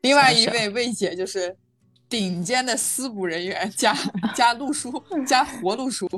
[0.00, 1.56] 另外一位魏姐就是
[2.08, 3.96] 顶尖的私补人员加
[4.34, 6.08] 加路书 加活路书。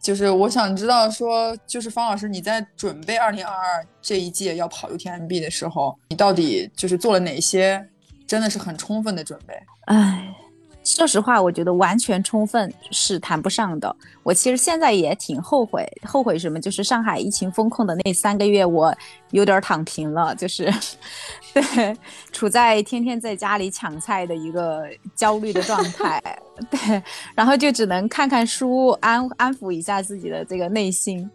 [0.00, 7.86] 就是我想知道说，就是方老师你在准备二零二二这一届要跑 UTMB 的时候，你到底就是做了哪些
[8.26, 9.54] 真的是很充分的准备？
[9.88, 10.34] 唉，
[10.86, 13.94] 说实话，我觉得完全充分是谈不上的。
[14.22, 16.60] 我其实现在也挺后悔，后悔什么？
[16.60, 18.96] 就是上海疫情封控的那三个月，我
[19.32, 20.72] 有点躺平了，就是
[21.52, 21.96] 对，
[22.30, 24.84] 处在天天在家里抢菜的一个
[25.16, 26.22] 焦虑的状态。
[26.70, 27.02] 对，
[27.34, 31.28] 然后就只能看看书，安安抚一下自己的这个内心。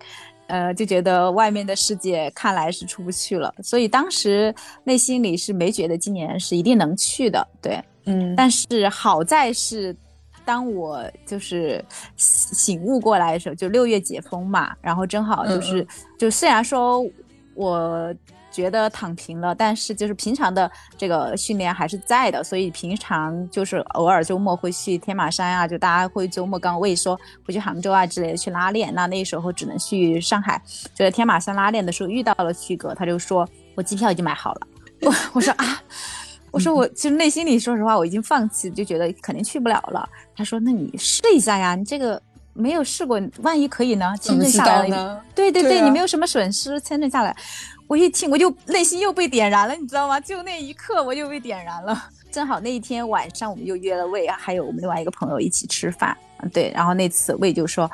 [0.47, 7.81] 呃，就觉得外面的世界看来是出不去了，所以当时内心里是没觉得今年是一定能去的，对。
[8.05, 9.95] 嗯，但是好在是，
[10.43, 11.83] 当我就是
[12.17, 15.87] 醒醒悟过来的时候，就六月解封嘛，然后正好就是，
[16.17, 17.05] 就虽然说
[17.53, 18.13] 我
[18.51, 30.61] 觉得躺平了，但是就是平常的这个训练还是在的，所以平常就是偶尔周末会去天马山啊，就大家会周末刚我也说会去杭州啊之类的去拉练，那那时候只能去上海，
[30.95, 34.67] 就在天马山拉练的时候遇到了旭哥，他就说我机票已经买好了，
[35.01, 35.81] 我我说啊。
[36.51, 40.07] 我说我其实内心里说实话我已经放弃，就觉得肯定去不了了。
[40.35, 42.21] 他说：“那你试一下呀，你这个
[42.53, 44.13] 没有试过，万一可以呢？
[44.19, 45.19] 签证下来呢？
[45.33, 47.35] 对对对啊你没有什么损失，签证下来，
[47.87, 50.19] 我一听我就内心又被点燃了，你知道吗？
[50.19, 52.09] 就那一刻我又被点燃了。
[52.29, 57.89] 正好那一天晚上我们又约了魏，还有我们另外一个朋友一起吃饭，嗯对，然后那次魏就说。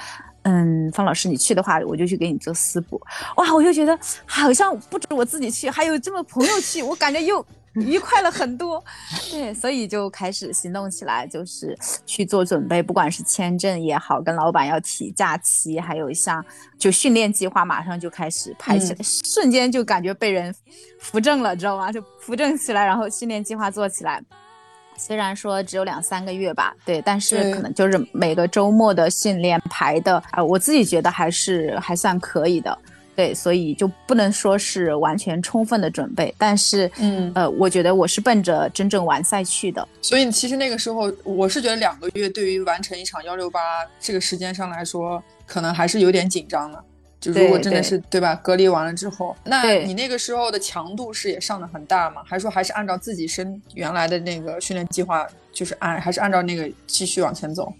[0.49, 3.01] 嗯，方老师，你去的话，我就去给你做私补。
[3.35, 7.45] 哇，我就觉得好像不止我自己去，还有这么朋友去，我感觉又
[7.85, 8.83] 愉快了很多。
[9.29, 16.43] 对，所以就开始行动起来，就是去做准备，不管是签证也好，跟老板要提假期，还有像
[16.77, 20.53] 就训练计划，马上就开始排起来，瞬间就感觉被人
[20.99, 21.91] 扶正了，知道吗？
[21.91, 24.21] 就扶正起来，然后训练计划做起来。
[24.99, 32.75] 虽然说只有两三个月吧，对，但是可能就是每个周末的训练排的，啊、我自己觉得还是还算可以的，
[33.17, 43.59] 对，所以就不能说是完全充分的准备，但是，嗯呃，我觉得我是奔着真正完赛去的，所以其实那个时候，我是觉得两个月对于完成一场幺六八
[43.99, 46.83] 这个时间上来说，可能还是有点紧张的。
[47.19, 52.21] 就如果真的是对吧，隔离完了之后，那你那个时候的强度是也上的很大吗？
[52.23, 57.73] 还是说还是按照自己身原来的那个训练计划，就是按还是按照那个继续往前走？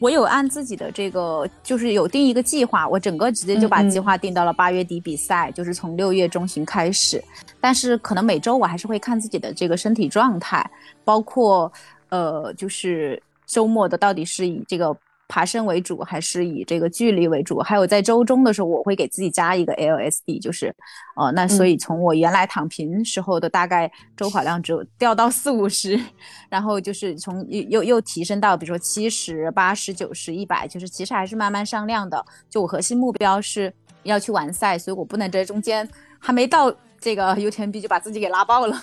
[0.00, 7.22] 我有按自己的这个，就是有定一个计划，我整个直接就把计划定到了八月底比赛，就是从六月中旬开始。
[7.60, 10.68] 但是可能每周我还是会看自己的这个身体状态，
[11.04, 11.70] 包括
[12.08, 14.96] 呃，就是周末的到底是以这个
[15.30, 17.60] 爬升为主，还是以这个距离为主？
[17.60, 20.74] 还有在周中的时候，我会给自己加一个 LSD，就是
[21.14, 25.98] 呃，那所以从我原来躺平时候的大概周跑量只有掉到四五十，
[26.50, 32.22] 然后就是从又又又提升到比如说七十八十九十一百，就是其实还是慢慢上量的。
[32.48, 35.88] 就我核心目标是要去完赛，所以我不能在中间
[36.18, 38.80] 还没到这个 UTMB 就把自己给拉爆了，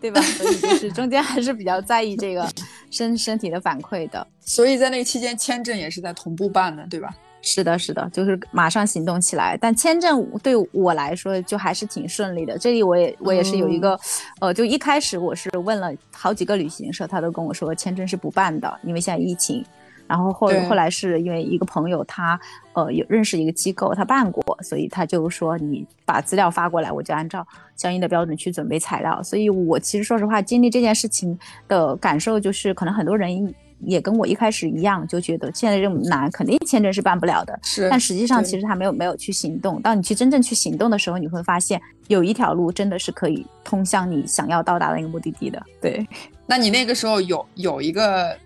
[0.00, 0.20] 对吧？
[0.22, 2.48] 所以就是中间还是比较在意这个
[2.90, 4.26] 身身体的反馈的。
[4.40, 7.14] 所以在那个期间，签证也是在同步办的，对吧？
[7.40, 9.56] 是的，是的，就是马上行动起来。
[9.60, 12.58] 但签证对我来说就还是挺顺利的。
[12.58, 13.98] 这里我也我也是有一个，
[14.40, 19.64] 呃，就一开始我是问了好几个旅行社，他都跟我说签证是不办的，因为现在疫情。
[20.08, 22.40] 然后后对后来是因为一个朋友他
[22.72, 29.22] 呃有认识一个机构，他办过，所以他就说你把资料发过来，我就按照相应的标准去准备材料。
[29.22, 37.56] 所以我其实说实话，经历这件事情的感受就是，可能很多人也跟我一开始一样，就觉得现在这么难，肯定签证是办不了的。
[37.62, 39.80] 是，但实际上，其实他没有没有去行动。
[39.80, 45.62] 当你去真正去行动的时候，你会发现有一条路真的是可以通向你想要到达的那个目的地的。
[45.80, 46.04] 对，
[46.46, 48.36] 那你那个时候有有一个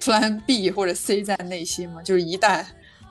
[0.00, 2.02] Plan B 或者 C 在内心嘛？
[2.02, 2.64] 就是一旦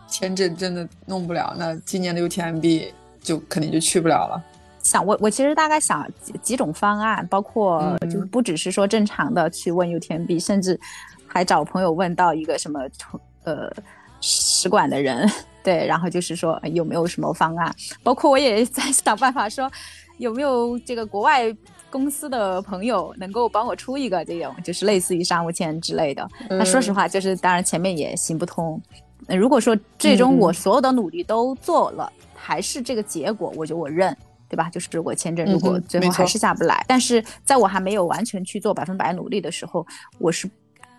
[0.07, 4.43] 签证真的弄不了，那今年的 UTMB 就肯定就去不了了。
[4.81, 10.79] 想我我其实大概想几几种方案，包括嗯就是不只是说正常的去问 UTMB，甚至
[11.27, 12.79] 还找朋友问到一个什么
[13.43, 13.71] 呃
[14.21, 15.29] 使馆的人，
[15.63, 19.71] 对，然后就是说呃有没有什么方案，包括我也在想办法说
[20.19, 21.55] 有没有这个国外。
[21.95, 26.27] 公司的朋友能够帮我出一个这种，就是类似于商务签之类的。
[26.49, 28.81] 那说实话，就是当然前面也行不通。
[29.27, 34.13] 呃如果说最终我所有的努力都做了，还是这个结果，我就我认，
[34.49, 34.69] 对吧？
[34.69, 39.87] 就是我签证如果最后还是下不来，但是在我还没有完全去做百分百努力的时候，
[40.19, 40.49] 我是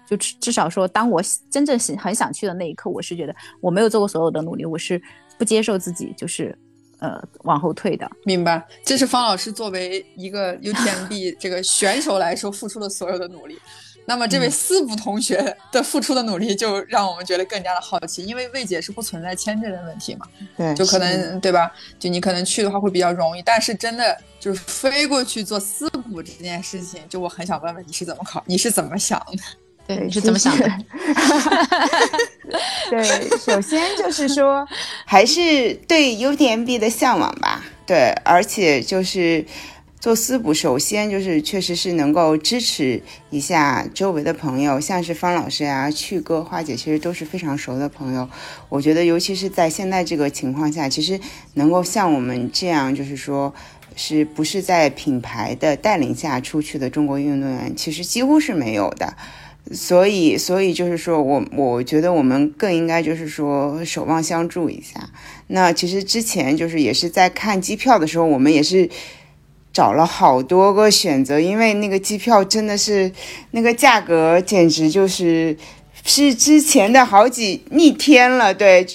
[0.09, 5.01] 就至至少说，当我真正是很想去的那一刻，我是觉得我没有做过所有的努力，我是
[5.37, 6.57] 不接受自己就是
[7.01, 8.11] 呃往后退的。
[8.25, 13.59] 明白，这是方老师作为一个 UTMB 这个选手来说付出的所有的努力。
[14.09, 20.25] 那么这位四部同学的付出的努力，就让我们觉得更加的好奇，因为魏姐是不存在签证的问题嘛，
[20.57, 21.73] 对，就可能对吧？
[21.99, 29.43] 就你可能去的话会比较容易，但是真的就是飞过去做私补这件事情，就我很想问问你是怎么考，你是怎么想的？
[29.87, 30.69] 对，你是怎么想的？
[32.91, 34.67] 对，首先就是说，
[35.05, 37.65] 还是对 UTMB 的向往吧。
[37.87, 39.45] 对，而且就是，
[40.01, 48.29] 做私补，首先就是确实是能够支持一下周围的朋友，像是方老师啊、趣哥、花姐，其实都是非常熟的朋友。
[48.69, 51.21] 我觉得，尤其是在现在这个情况下，其实
[51.55, 53.55] 能够像我们这样，就是说。
[53.99, 59.17] 是不是在品牌的带领下出去的中国运动员，其实几乎是没有的。
[59.73, 65.11] 所以，所以就是说我，我觉得我们更应该就是说守望相助一下。
[65.49, 68.89] 那其实之前就是也是在看机票的时候，我们也是
[69.73, 73.11] 找了好多个选择，因为那个机票真的是
[73.51, 75.57] 那个价格简直就是
[76.05, 78.87] 是之前的好几逆天了，对。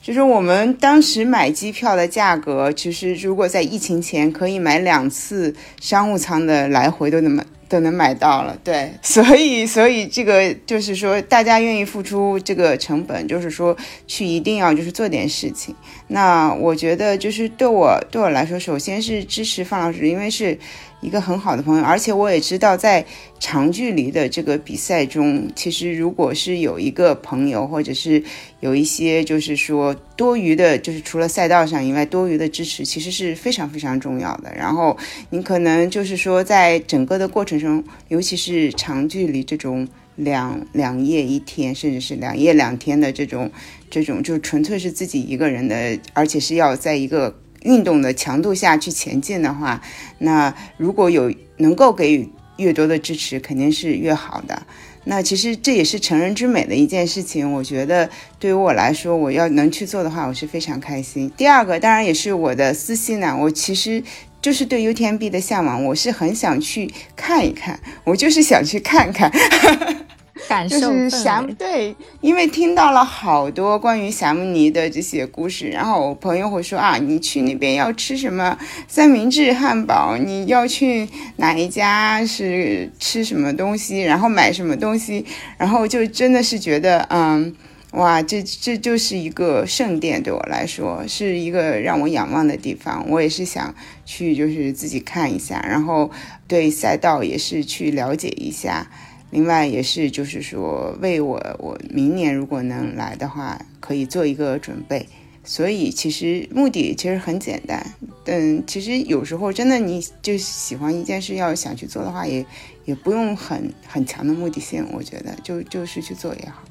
[0.00, 13.74] 就是我们当时买机票的价格，其实如果在疫情前可以买两次商务舱的来回都那么都能买到了，对，所以所以这个就是说大家愿意付出这个成本，就是说
[14.06, 15.74] 去一定要就是做点事情。
[16.08, 20.58] 那我觉得就是对我对我来说，首先是支持范老师，因为是。
[21.02, 23.04] 一个很好的朋友，而且我也知道，在
[23.40, 28.22] 长距离的这个比赛中，其实如果是有一个朋友，或者是
[28.60, 34.54] 有一些就是说多余的，就是除了赛道上以外多余的支持，其实是非常非常重要的。
[34.56, 34.96] 然后
[35.30, 43.50] 你可能就是说，在整个的过程中，尤其是长距离这种两两夜一天，甚至是两夜两天的这种
[43.90, 47.36] 这种，就纯粹是自己一个人的，而且是要在一个。
[47.64, 49.80] 运动的强度下去前进的话，
[50.18, 54.62] 那如果有能够给予越多的支持，肯定是越好的。
[55.04, 57.52] 那其实这也是成人之美的一件事情。
[57.52, 61.28] 我觉得对于我来说，我要能去做的话，我是非常开心。
[61.36, 64.00] 第二个当然也是我的私心呢，我其实
[64.40, 69.28] 就是对 UTMB 的向往，我是很想去看一看，我就是想去看看。
[70.48, 85.24] 感受就是霞对，因为听到了好多关于霞慕尼的这些故事，然后我朋友会说啊，你去那边要吃什么三明治汉堡，你要去哪一家是吃什么东西，然后买什么东西，
[85.56, 87.54] 然后就真的是觉得，嗯，
[87.92, 93.74] 哇，这这就是一个圣殿，对我来说是一个让我仰望的地方，我也是想
[94.04, 96.10] 去，就是自己看一下，然后
[96.48, 98.90] 对赛道也是去了解一下。
[99.32, 105.06] 另外也是，就是说，为我我明年如果能来的话，可以做一个准备。
[105.44, 107.84] 所以其实目的其实很简单，
[108.26, 112.46] 嗯，其实有时候真的你就喜欢一件事，要想去做的话，也
[112.84, 116.62] 也不用很很强的目的性，我觉得就就是去做也好。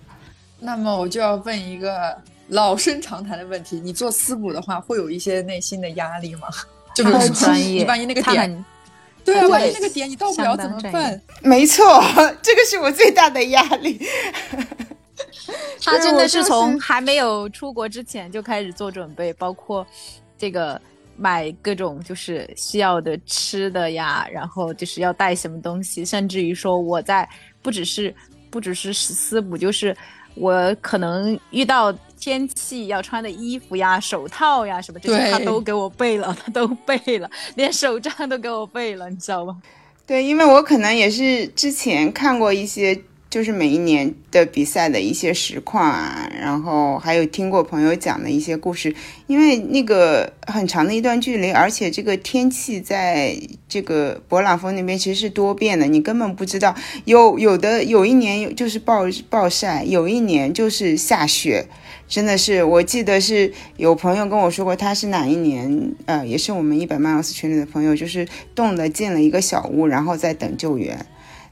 [0.59, 2.15] 那么我就要问一个
[2.47, 6.47] 老生常谈的问题：你做私补的话，会有一些内心的压力吗？
[6.95, 8.65] 就比如说，专业，你万一那个他点，很
[9.23, 11.21] 对啊，对万一那个点你到不了怎么办？
[11.41, 11.83] 没错，
[12.41, 13.99] 这个是我最大的压力。
[15.83, 19.85] 他真的是从还没有出国之前就开始做准备，包括
[20.37, 20.79] 这个
[21.17, 27.27] 买各种就是需要的吃的呀，然后就是要带什么东西，甚至于说我在
[27.61, 28.13] 不只是
[28.49, 29.95] 不只是私补，就是
[30.35, 39.57] 我可能遇到天气要穿的衣服呀、手套呀什么这些，他都给我备了，他都备了， 连手杖都给我备了，你知道吗？
[40.05, 48.93] 对，因为我可能也是之前看过一些，就是每一年的比赛的一些实况啊，然后还有听过朋友讲的一些故事。
[49.25, 53.35] 因为那个很长的一段距离，而且这个天气在
[53.67, 56.75] 这个勃朗峰那边其实是多变的，你根本不知道。
[57.05, 61.65] 有有的有一年就是暴暴晒，有一年就是下雪。
[62.11, 71.05] 真的是，我记得是有朋友跟我说过，他是哪一年，呃，也是我们一百 miles 群里的朋友，就是冻得进了一个小屋，然后在等救援。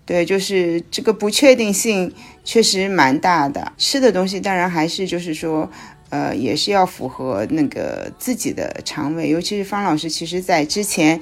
[0.06, 3.72] 对，就是这个不确定性确实蛮大的。
[3.78, 5.72] 吃的东西当然还是就是说，
[6.10, 11.22] 呃，也是要符合那个自己的肠胃，尤其是方老师，其实在之前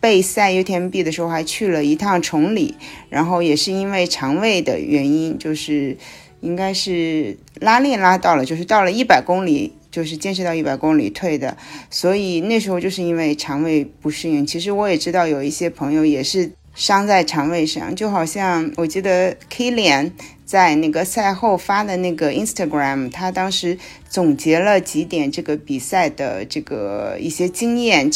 [0.00, 2.74] 备赛 UTMB 的时候还去了一趟崇礼，
[3.10, 5.98] 然后也是因为肠胃的原因，就是。
[6.40, 11.56] 应该是拉链拉到了，就是到了一百公里，就是坚持到一百公里退的，
[11.90, 14.46] 所以那时候就是因为肠胃不适应。
[14.46, 20.12] 其实我也知道有一些朋友也是伤在肠胃上，就好像我记得 Kilian
[20.44, 23.76] 在那个赛后发的那个 Instagram，他当时
[24.08, 28.08] 总结了几点这个比赛的这个一些经验，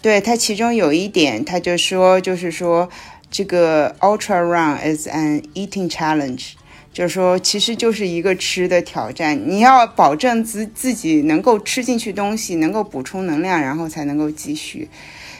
[0.00, 2.88] 对他其中有一点他就说，就是说
[3.30, 6.52] 这个 Ultra Run is an eating challenge。
[6.94, 14.88] 就是说，其实就是一个吃的挑战，你要保证自自己能够吃进去东西，能够补充能量，然后才能够继续。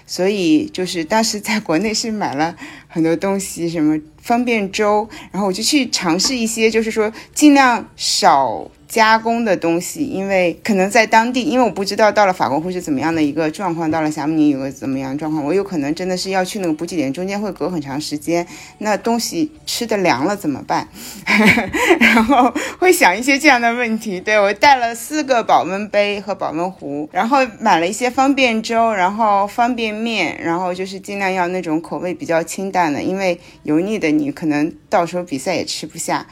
[0.04, 2.54] 所以就是当时在国内是买了
[2.88, 18.46] 很多东西，什么方便粥，然后我就去尝试一些，就是说尽量少加工的东西，因为可能在当地，因为我不知道到了法国会是怎么样的一个状况，到了霞慕尼有个怎么样的状况，我有可能真的是要去那个补给点，中间会隔很长时间，
[18.78, 20.86] 那东西吃的凉了怎么办？
[21.98, 24.20] 然后会想一些这样的问题。
[24.20, 36.24] 对我带了四个保温杯和保温壶，然后买了一些方便粥，然后方便面，然后就是尽量要那种口味比较清淡的，因为油腻的你可能到时候比赛也吃不下。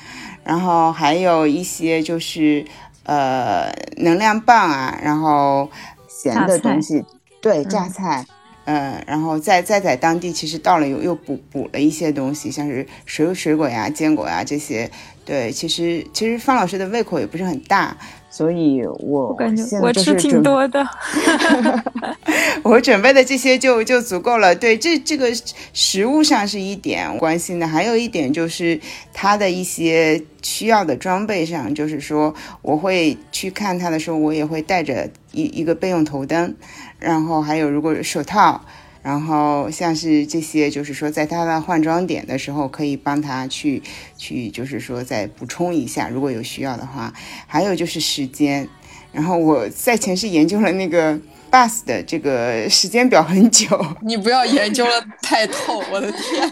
[0.44, 2.64] 然后还有一些就是
[3.04, 5.70] 呃能量棒啊，然后
[6.08, 7.04] 咸的东西，
[7.40, 8.24] 对榨菜，
[8.64, 14.90] 嗯、然后再再在当地其实到了又又补补了一些东西，像是水水果呀、坚果呀这些。
[15.24, 17.96] 对，其实其实方老师的胃口也不是很大，
[18.32, 20.82] 所以我我感觉我吃挺多的。
[22.64, 24.54] 我准备的这些就就足够了。
[24.54, 25.30] 对，这这个
[25.74, 28.80] 食物上是一点关心的，还有一点就是
[29.12, 36.54] 它的一些需要的装备上，就是说我会去看它的时候，我也会带着一一个备用头灯，
[36.98, 38.64] 然后还有如果手套。
[39.02, 43.82] 然后像是这些，就是说，在他的换装点的时候，可以帮他去
[44.16, 47.12] 去，就是说再补充一下，如果有需要的话。
[47.46, 48.68] 还有就是时间，
[49.12, 51.20] 然后我在前是研究了那个
[51.52, 53.68] bus 的这个时间表很久，
[54.00, 56.50] 你不要研究了太透， 我的天！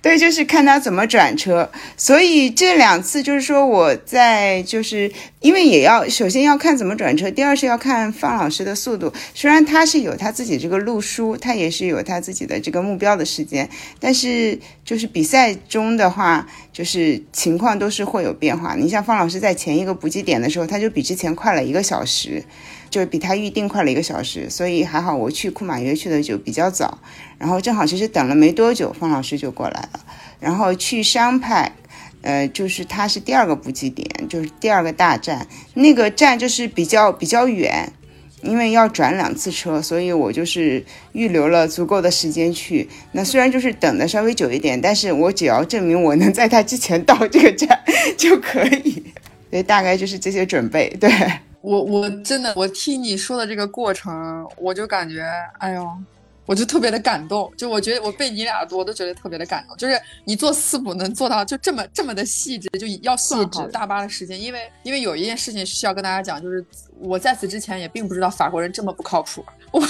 [0.00, 1.70] 对，就是看他怎么转车。
[1.96, 9.12] 所以这两次就是说我在就是因为也要首先要看怎么转车，第二是要看方老师的速度。
[9.34, 13.68] 虽然他是有他自己这个路书，他也是有他自己的这个目标的时间，
[14.00, 18.74] 但是就是比赛中的话，就是情况都是会有变化。
[18.74, 22.42] 你像方老师在前一个补给点的时候，他就比之前快了一个小时。
[22.90, 26.98] 就比他预定快了一个小时，所以还好我去库马约去的就比较早，
[27.38, 30.00] 然后正好其实等了没多久，方老师就过来了。
[30.40, 31.72] 然后去商派，
[32.22, 37.92] 呃，就是它是第二个补给点，就是第二个大站，那个站就是比较比较远，
[38.42, 42.88] 因为要转两次车，所以我就是预留了足够的时间去。
[43.12, 47.80] 那虽然就是等的稍微久一点，但是我只要证明我能在他之前到这个站
[48.16, 49.02] 就可以。
[49.50, 51.10] 所以大概就是这些准备，对。
[51.60, 55.28] 我我真的，我听你说的这个过程，我就感觉，
[55.58, 55.90] 哎呦，
[56.46, 57.52] 我就特别的感动。
[57.56, 59.76] 就我觉得我被你俩我都觉得特别的感动。
[59.76, 64.40] 就是你做四补能做到就这么这么的细致，就要算好大巴的时间。
[64.40, 66.64] 因为因为有一件事情需要跟大家讲，就是
[66.98, 69.44] 我在此之前也并不知道法国人这么不靠谱。
[69.72, 69.82] 我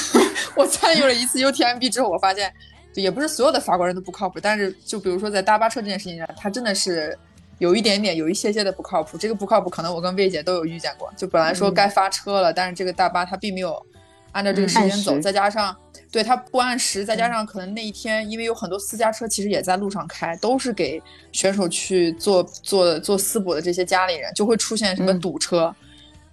[0.56, 2.50] 我参与了一次 UTMB 之后，我发现
[2.94, 7.16] 也不是所有的法国人都不靠谱，但是就比如说在大巴车这件事情上，他真的是。
[7.58, 9.18] 有一点点，有一些些的不靠谱。
[9.18, 11.12] 这个不靠谱，可能我跟魏姐都有遇见过。
[11.16, 13.84] 就本来说该发车了，但是这个大巴它并没有
[14.32, 15.76] 按照这个时间走，再加上
[16.12, 21.02] 对它不按时，再加上可能那一天因为有很多私家车其实也在路上开，都是给
[21.32, 25.74] 选手去做做做私补的这些家里人，就会出现什么堵车。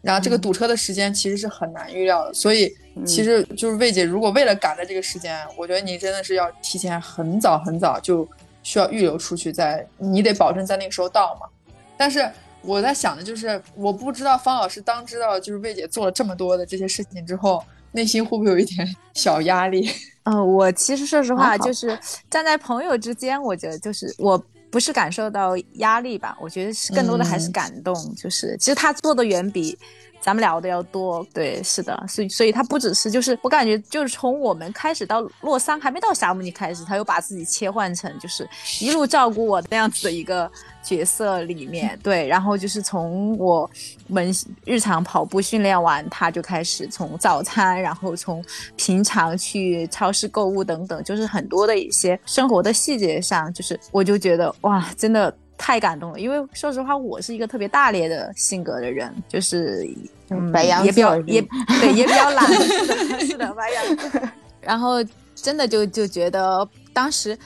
[0.03, 2.71] 然后这个堵车的时间其实是很难预料的，所以
[3.03, 8.27] 其实就是魏姐，如果为了赶在这个时间，我觉得你真的是要提前很早很早就。
[8.65, 11.47] 需要预留出去，在你得保证在那个时候到嘛。
[11.95, 12.27] 但是
[12.61, 19.87] 我在想的就是，我不知道方老师当知道就是魏姐做了这么多的这些事情之后，内心会不会有一点 小压力？
[20.23, 21.97] 嗯、 呃，我其实说实话，就是
[22.27, 24.35] 站在朋友之间，我觉得就是我
[24.71, 27.95] 不是感受到压力吧，我觉得是更多的还是感动。
[27.95, 29.77] 嗯、就是其实他做的远比。
[30.25, 38.49] 咱们聊的要多，对，是的，所以所以他不只是就是我感觉就是从我们开始到洛桑还没到霞姆尼开始，他又把自己切换成就是
[38.81, 40.51] 一路照顾我那样子的一个
[40.81, 43.69] 角色里面，对，然后就是从我
[44.07, 44.33] 们
[44.65, 48.43] 日常跑步训练完，他就开始从早餐，然后从
[48.75, 55.31] 平常去超市购物等等，就是很多的一些生活的细节上，就是我就觉得哇，真的。
[55.57, 59.87] 太感动了，因为说实话，我是一个特别大咧的性格的人，就是
[60.29, 64.31] 嗯，白羊也比较也对，也比较懒，是的，是的，白羊。
[64.61, 64.97] 然后
[65.33, 67.37] 真的就就觉得，当时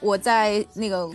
[0.00, 1.08] 我在那个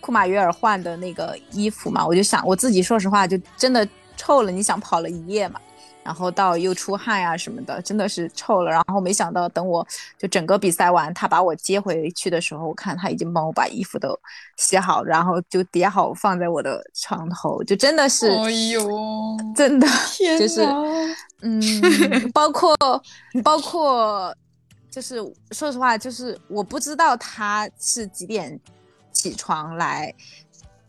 [0.00, 3.86] 库马约尔换的那个衣服嘛，我就想我自己，说实话，就真的
[4.16, 4.50] 臭了。
[4.50, 5.60] 你想跑了一夜嘛？
[6.02, 8.70] 然后到又出汗呀、啊、什么的，真的是臭了。
[8.70, 9.86] 然后没想到等我
[10.18, 14.18] 就整个比赛完，他把我接回去的时候，我看他已经帮我把衣服都
[14.56, 18.88] 洗好，然后就叠好放在我的床头，就真的是，哎呦，
[19.54, 20.62] 真的天就是，
[21.42, 21.60] 嗯，
[22.32, 22.74] 包括
[23.44, 24.34] 包括
[24.90, 25.16] 就是
[25.50, 28.58] 说实话，就是我不知道他是几点
[29.12, 30.14] 起床来。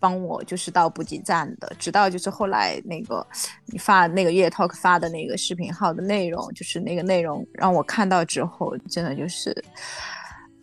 [0.02, 3.26] 帮我就是到补给站的，直到就是后来那个
[3.68, 9.56] 你发那个月 talk 发的那个视频号的内容，就是那个内容让我看到之后，真的就是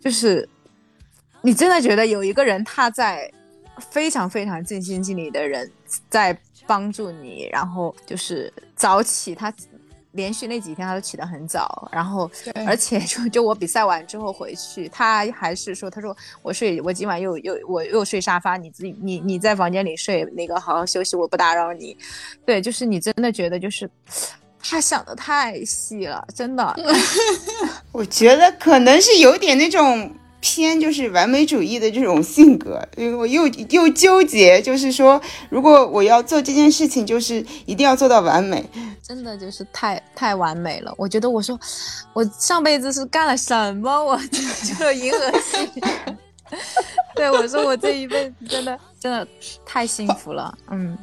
[0.01, 0.47] 就是
[1.41, 3.31] 你真的觉得有一个人他在
[3.89, 5.71] 非常非常尽心尽力的人
[6.09, 6.37] 在
[6.67, 9.49] 帮助你，然后就是早起，他
[10.13, 21.95] 连续那几天他都起得很早，然后对而且 就就我比赛完之后回去，他还是说，他说我睡，我今晚又又我又睡沙发，你自己你你在房间里睡，那个好好休息，我不打扰你。
[22.45, 23.89] 对，就是你真的觉得就是
[24.61, 26.75] 他想的太细了，真的。
[27.93, 30.11] 我觉得可能是有点那种
[30.41, 38.63] 偏就是完美主义的这种性格，因为我又又纠结，就是说如果我要做这件事情，就是一定要做到完美。
[39.01, 40.93] 真的就是太太完美了。
[40.95, 41.59] 我觉得我说
[42.13, 45.81] 我上辈子是干了什么，我 就就银河系。
[47.15, 49.27] 对，我说我这一辈子真的真的
[49.65, 50.55] 太幸福了。
[50.69, 50.97] 嗯，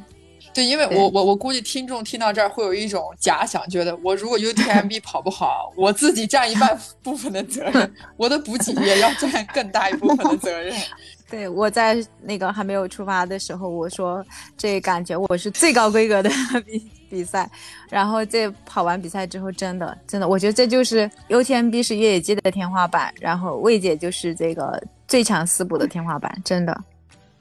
[0.57, 10.75] 对，因为我我我估计听众听到这儿会有一种假想，觉得我如果 UTMB 跑不好，我自己占一半 部分的责任，我的补给也要占更大一部分的责任。
[11.29, 14.25] 对，我在那个还没有出发的时候，我说
[14.57, 16.29] 这感觉我是最高规格的
[16.65, 17.47] 比比赛，
[17.87, 26.75] 然后这跑完比赛之后，真的真的，我觉得这就是 UTMB 是越野界的天花板，然后魏姐就是这个最强四补的天花板，真的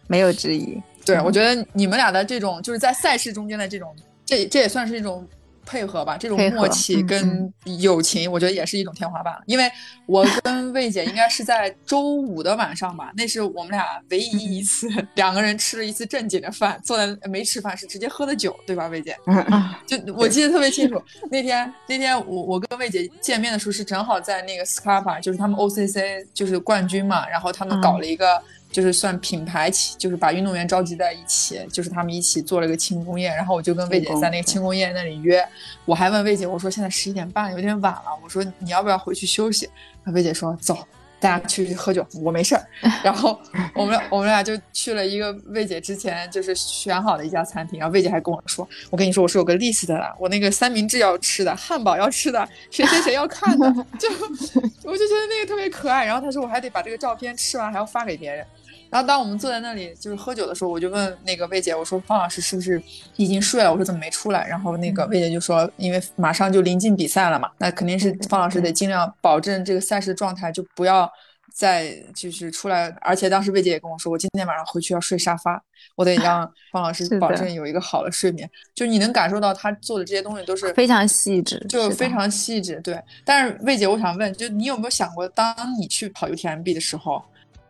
[0.06, 0.78] 没有之一。
[1.06, 3.94] 对，我觉得你们俩的这种就是在赛事中间的这种，
[4.26, 5.26] 这这也算是一种
[5.64, 9.36] 配合吧，这种默契嗯跟友情，我觉得也是一种天花板。
[9.46, 9.70] 因为
[10.06, 19.16] 我跟魏姐应该是在周五的晚上吧，那是我们俩唯一一次两个人吃了一次正经的饭，坐在没吃饭是直接喝的酒，对吧，魏姐？
[19.86, 21.00] 就我记得特别清楚，
[21.30, 28.42] 那天那天我我跟魏姐见面的时候是正好在那个 Scarpa，就是他们 OCC 就是冠军嘛，然后他们搞了一个。
[28.76, 35.42] 就是算品牌起，就是把运动员召集在一起，就是他们一起做了个庆功宴，然后我就跟魏姐在那个庆功宴那里约，
[35.86, 39.66] 我还问魏姐，我说现在十一点半有点晚了，我说你要不要回去休息？
[40.04, 40.86] 那魏姐说走，
[41.18, 42.62] 大家去喝酒，我没事儿。
[43.02, 43.40] 然后
[43.74, 54.06] 我们俩我们俩就去了一个魏姐之前就是选好的一家餐厅，然后魏姐还跟我说，我跟你说我是有个 list 的啦，我那个三明治要吃的，汉堡要吃的，谁谁谁要看的， 就
[54.84, 56.04] 我就觉得那个特别可爱。
[56.04, 58.46] 然后她说我还得把这个照片吃完还要发给别人。
[58.90, 62.80] 然后当我们坐在那里就是喝酒的时候，我就问那个魏姐，我说方老师是不是
[63.16, 63.70] 已经睡了？
[63.70, 64.46] 我说怎么没出来？
[64.46, 71.10] 然后那个魏姐就说，因为马上就临近比赛了嘛，那肯定是方老师得尽量保证这个赛事的状态，就不要
[71.54, 72.88] 再就是出来。
[73.00, 75.62] 而且当时魏姐也跟我说，我今天晚上回去要睡沙发，
[75.94, 78.48] 我得让 方老师保证有一个好的睡眠。
[78.74, 83.00] 就你能感受到他做的这些东西都是非常细致，就非常细致，对。
[83.24, 87.22] 但是魏姐，我想问，就你有没有想过，当你去跑 UTMB 的时候，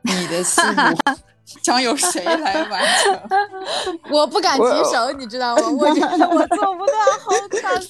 [0.06, 1.20] 你的幸福
[1.62, 3.20] 将由谁来完成？
[4.10, 5.62] 我不敢举手，你知道吗？
[5.68, 7.30] 我觉得 我做不到，好
[7.60, 7.80] 惨，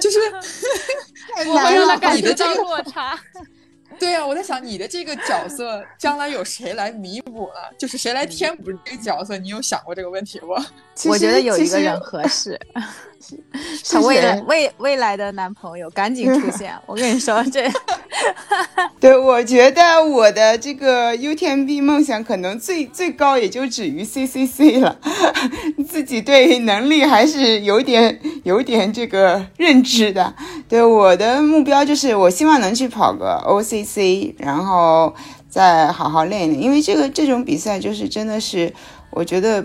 [0.00, 0.18] 就是
[1.46, 3.18] 我会让他感觉到落差。
[4.02, 7.60] 对啊，我在想你的这个角色将来有谁来弥补呢？
[7.78, 9.38] 就是谁来填补这个角色？
[9.38, 10.48] 你有想过这个问题不？
[11.08, 12.58] 我觉得有一个人合适，
[13.20, 13.38] 是
[13.94, 16.74] 他未来未未来的男朋友赶紧出现！
[16.84, 17.70] 我跟你说，这
[19.00, 24.98] 对，我觉得我的这个 UTMB 梦想可能最最高也就止于 CCC 了，
[25.88, 30.34] 自己对能力还是有点有点这个认知的。
[30.68, 35.14] 对，我的目标就是我希望能去跑个 OCC，C，然后
[35.48, 38.72] 再好好练一练，因为这个这种比赛就是真的是，
[39.10, 39.64] 我觉得。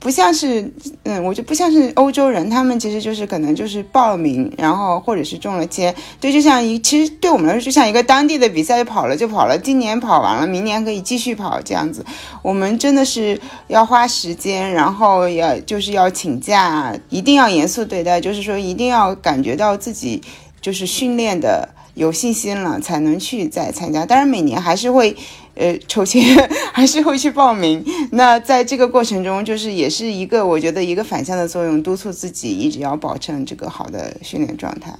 [0.00, 0.70] 不像是，
[1.04, 12.04] 嗯，我就不像是欧洲人，他们其实就是可能就是报名，然后或者是中了签，对，就像一，其实对我们来说就像一个当地的比赛，跑了就跑了，今年跑完了，明年可以继续跑这样子。
[12.42, 20.20] 我们真的是要花时间，然后要就是要请假，一定要严肃对待，就是说一定要感觉到自己
[20.60, 24.04] 就是训练的有信心了，才能去再参加。
[24.04, 25.16] 当然每年还是会。
[25.56, 26.20] 呃，抽签
[26.74, 27.84] 还是会去报名。
[28.10, 34.92] 那在这个过程中，就是也是一个我觉得一个反向的作用，督促自己一直要保证这个好的训练状态。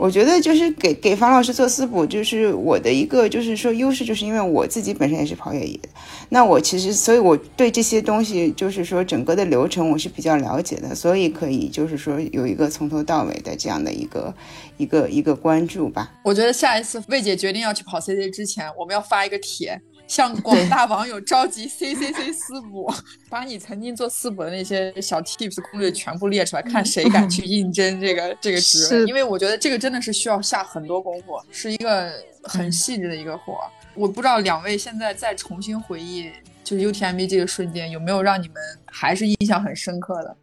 [0.00, 5.88] 我觉得就是给给方老师做私补，就是我的一个就是说优势，就是因为我自己本身也是跑越野的，
[6.30, 14.34] 那我其实所以我对这些东西就是说整个的流程我是比较了解的，所以可以就是说有一个从头到尾的这样的一个
[14.78, 16.10] 一个一个关注吧。
[16.24, 19.78] 我觉得下一次魏姐决定要去跑 CC 之前，我们要发一个帖，
[20.10, 22.92] 向广大网友召集 CCC 私补，
[23.28, 29.04] 把你曾经做私补的那些小 tips 攻略全部列出来，看谁敢去 应征这个这个职位。
[29.04, 33.70] 因为我觉得这个真的是需要下很多功夫，是一个很细致的一个活儿。
[33.94, 36.28] 我不知道两位现在再重新回忆，
[36.64, 38.56] 就是 UTMB 这个瞬间，有没有让你们
[38.86, 40.36] 还是印象很深刻的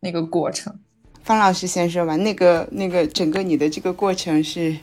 [0.00, 0.76] 那个过程？
[1.22, 4.76] 方老师先说吧，那个那个整个你的这个过程是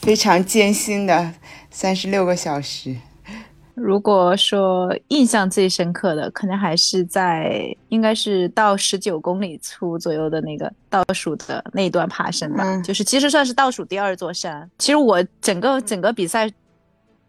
[0.00, 1.34] 非常艰辛的，
[1.70, 2.96] 三十六个小时。
[3.80, 14.68] 如果说印象最深刻的，可能还是在应该是到十九公里处左右的那个倒数的那一段爬升吧，嗯就是其实算是倒数第二座山。
[14.78, 16.50] 其实我整个整个比赛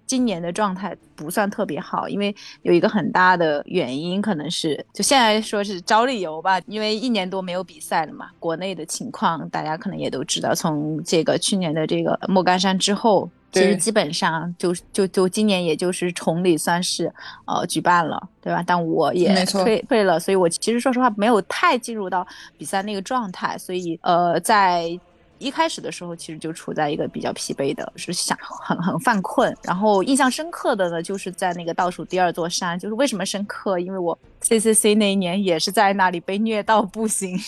[0.06, 13.30] 今年的状态不算特别好，因为有一个很大的原因，可能是就现在说是找理由吧，因为一年多没有比赛了嘛，国内的情况大家可能也都知道，从这个去年的这个莫干山之后。
[13.52, 17.12] 其实基本上就就就今年也就是崇礼算是
[17.46, 18.64] 呃举办了，对吧？
[18.66, 22.26] 但我也退退了，所以我其实说实话没有太进入到
[22.58, 25.00] 比赛那个状态，所以呃在
[25.40, 29.56] 一开始的时候其实就处在一个比较疲惫的，是想很很犯困。
[29.64, 33.80] 然后印象深刻的呢，就是在那个倒数第二座山，就是为什么深刻？
[33.80, 37.40] 因为我 CCC 那一年也是在那里被虐到不行。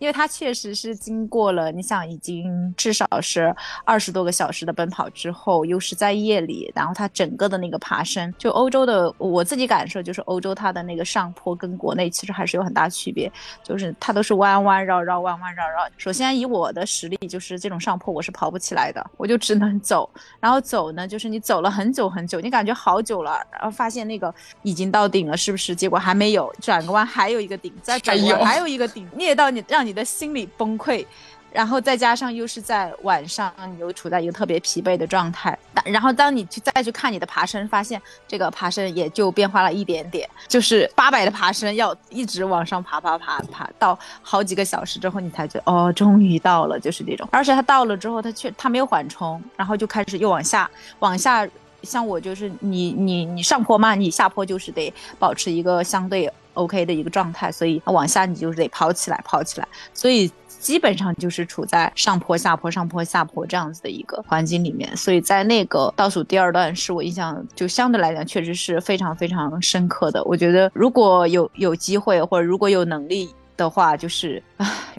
[0.00, 13.30] 因为它确实是经过了，你想已经至少是二十多个小时的奔跑之后，又是在夜里，然后它整个的那个爬升，就欧洲的我自己感受就是欧洲它的那个上坡跟国内其实还是有很大区别，
[13.62, 15.86] 就是它都是弯弯绕绕，弯弯绕绕。
[15.98, 20.08] 首先以我的实力，就是这种上坡我是跑不起来的，我就只能走，
[20.40, 25.74] 然后走呢，就是你走了很久很久，你感觉好久了，然后发现那个已经到顶了，是不是？
[25.74, 31.04] 结果还没有，转个弯还有一个顶，再转个弯还有还有一个顶，虐到你，让你你的心理崩溃。
[31.52, 35.58] 然后再加上又是在晚上，你又处在一个特别疲惫的状态。
[35.84, 47.28] 然后当你去再去看你的爬升，发现这个爬升也就变化了一点点，就是八百的爬升要一直往上爬爬爬爬到好几个小时之后，你才觉得哦，终于到了，就是这种。
[47.32, 50.70] 而且它到了之后，它却它没有缓冲，然后就开始又往下
[51.00, 51.44] 往下。
[51.82, 70.22] 像我就是你你你上坡嘛，你下坡就是得保持一个相对 OK 的一个状态，所以往下你就是得跑起来跑起来，所以基本上就是处在上坡下坡上坡下坡这样子的一个环境里面，所以在那个倒数第二段是我印象就相对来讲确实是非常非常深刻的。
[70.24, 73.34] 我觉得如果有有机会或者如果有能力。
[73.56, 74.42] 的话，就是，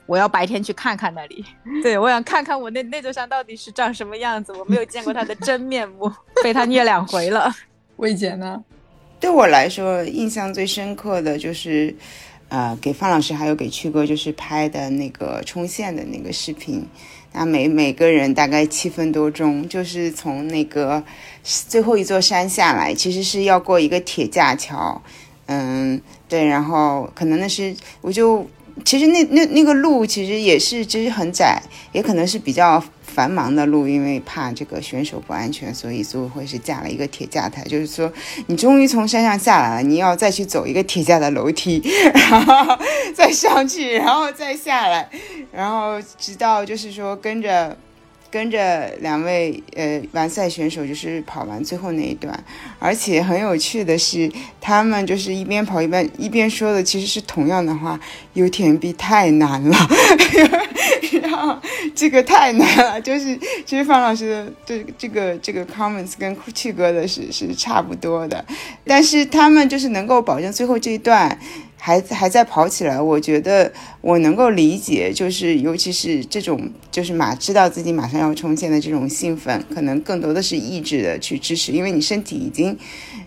[0.05, 1.43] 我要白天去看看那里。
[1.81, 6.07] 对，我想看看我那那座山到底是长什么样子，我没有见过它的真面目，
[6.43, 7.51] 被他虐两回了。
[7.97, 8.63] 魏姐呢？
[9.21, 11.95] 对我来说，印象最深刻的就是，
[12.49, 16.83] 呃，给范老师还有给曲哥就是拍的那个冲线的那个视频。
[17.31, 21.01] 那每每个人大概七分多钟，就是从那个
[21.43, 24.99] 最后一座山下来，其实是要过一个铁架桥，
[25.45, 28.45] 嗯，对，然后可能那是我就
[28.83, 31.61] 其实那那那个路其实也是其实很窄，
[31.91, 38.11] 也可能是比较繁忙的路，因为怕这个选手不安全，所以组委会是架了一个铁架台，就是说
[38.47, 41.81] 你终于从山上下来了，你要再去走一个铁架的楼梯，
[42.13, 42.77] 然后
[43.13, 45.09] 再上去，然后再下来，
[45.51, 47.77] 然后直到就是说跟着。
[48.31, 52.43] 跟着两位呃完赛选手就是跑完最后那一段，
[52.79, 57.99] 而且很有趣的是，他们就是一边跑一边一边说的其实是同样的话
[58.33, 59.77] ，UTMB 太难了，
[61.21, 61.59] 然后
[61.93, 68.45] 这个太难了，就是其实方老师的这这个这个 comments 跟去哥的是是差不多的，
[68.85, 71.37] 但是他们就是能够保证最后这一段。
[71.83, 82.77] 还还在跑起来，我觉得我能够理解，就是尤其是这种就是马知道自己马上要冲线的这种兴奋，可能更多的是意志的去支持，因为你身体已经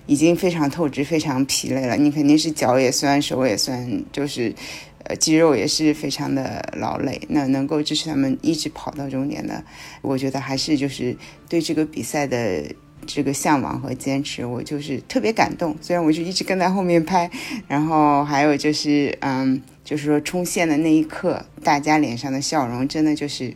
[0.06, 4.54] 已经非常透支、非常疲累了，你肯定是脚也酸、手也酸，就是
[5.02, 7.20] 呃肌肉也是非常的劳累。
[7.30, 9.64] 那能够支持他们一直跑到终点的，
[10.00, 11.16] 我觉得还是就是
[11.48, 12.62] 对这个比赛的。
[13.06, 15.76] 这个向往和坚持，我就是特别感动。
[15.80, 17.30] 虽然我就一直跟在后面拍，
[17.68, 23.54] 然后还有就是，嗯，就是说冲线的那一刻，大家脸上的笑容真的就是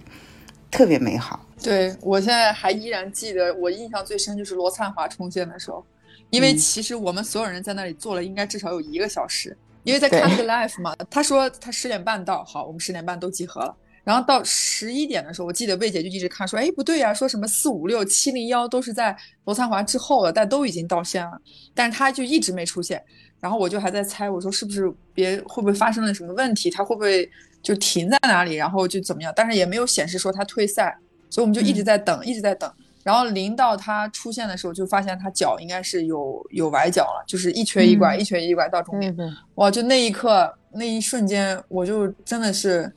[0.71, 1.45] 特别美好。
[1.63, 5.85] 对我现在还依然记得，我印象最深就是罗灿华冲线的时候，
[6.31, 10.95] 因为嗯其实我们所有人在那里坐了应该至少有一个小时，因为在看个 live 嘛。
[11.11, 13.77] 他说他十点半到，好，我们十点半都集合了。
[14.09, 21.39] 然后到十一点的时候，我记得魏姐就一直看说，哎，不对呀、说什么四五六七零幺都是在罗灿华之后了，但都已经到线了，
[21.75, 23.05] 但是他就一直没出现。
[23.39, 27.31] 然后我就还在猜，我说是不是别会不会发生了什么问题，他会不会
[27.63, 29.31] 就停在哪里，然后就怎么样？
[29.37, 30.97] 但是也没有显示说他退赛，
[31.29, 32.73] 所以我们就一直在等，一直在等。
[33.03, 39.15] 然后临到他出现的时候，就发现他脚应该是有有崴脚了，就是一瘸一拐，一瘸一拐到终点。
[39.15, 42.91] 对，哇，就那一刻，那一瞬间，我就真的是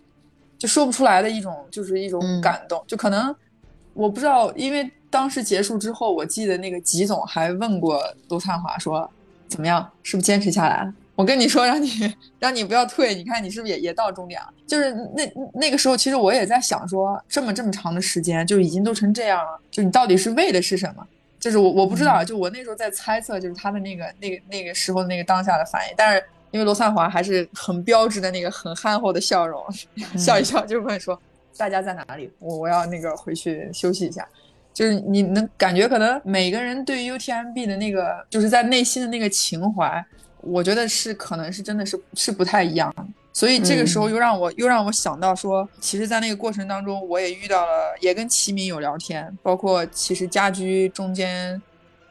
[0.61, 2.83] 就说不出来的一种，就是一种嗯感动。
[2.85, 3.35] 就可能
[3.95, 7.99] 我不知道，因为当时结束之后，我记得那个吉总还问过
[8.29, 9.09] 卢灿华说
[9.47, 10.93] 怎么样，是不是坚持下来了？
[11.15, 11.89] 我跟你说，让你
[12.37, 14.53] 让你不要退，你看你是不是也也到终点了？
[14.67, 21.03] 就是那那个时候，其实我也在想说，这么这么长的时间，就已经都成这样了，就你到底是为的是什么？
[21.39, 25.95] 就是我我不知道，就我那时候在猜测，就是他的那个那个那个时候的那个当下的反应。
[25.97, 29.63] 但是因为罗灿华还是很标志的那个很憨厚的笑容，
[30.17, 31.19] 笑一笑就问说
[31.57, 32.31] 大家在哪里？
[32.39, 34.27] 我我要那个回去休息一下。
[34.73, 40.03] 就是你能感觉，可能每个人对于 UTMB 的那个，就是在内心的那个情怀，
[40.39, 43.05] 我觉得是可能是真的是是不太一样的。
[43.33, 51.61] 所以这个时候又让我又让我想到说，其实，在那个过程当中，我也遇到了，也跟齐敏有聊天，包括其实家居中间，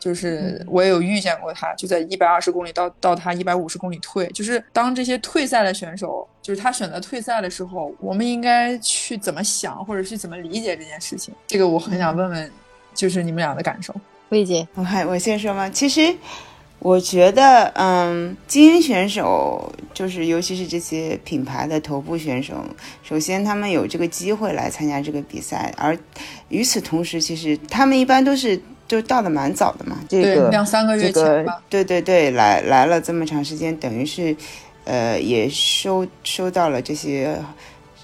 [0.00, 11.32] 就是我也有遇见过他，就在一百二十公里到到他一百五十公里退，就是当这些退赛的选手，就是他选择退赛的时候，我们应该去怎么想，或者去怎么理解这件事情？
[11.46, 12.50] 这个我很想问问，
[12.94, 13.94] 就是你们俩的感受。
[14.30, 15.70] 魏姐，我还我先说吗？
[15.70, 16.16] 其实。
[16.82, 22.54] 我觉得，嗯，精英选手就是，尤其是这些品牌的头部选手，
[23.02, 25.94] 首先他们有这个机会来参加这个比赛，而
[26.48, 28.58] 与此同时，其实他们一般都是
[28.90, 34.36] 就到的蛮早的嘛，这个两三个月前吧，对对对，来来了这么长时间，等于是，
[34.82, 37.40] 呃，也收收到了这些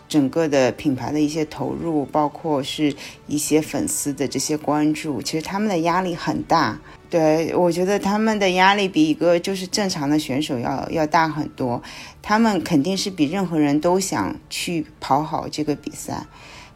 [0.09, 2.95] 整个的品牌的一些投入，包括是
[3.27, 6.79] 一些粉丝的这些关注，其实他们的压力很大。
[7.11, 11.83] 对，我觉得他们的压力比一个就是正常的选手要要大很多，
[12.23, 16.25] 他们肯定是比任何人都想去跑好这个比赛，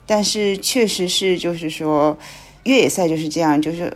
[0.04, 2.18] 但是确实是就是说，
[2.64, 3.92] 越野赛就是这样，就是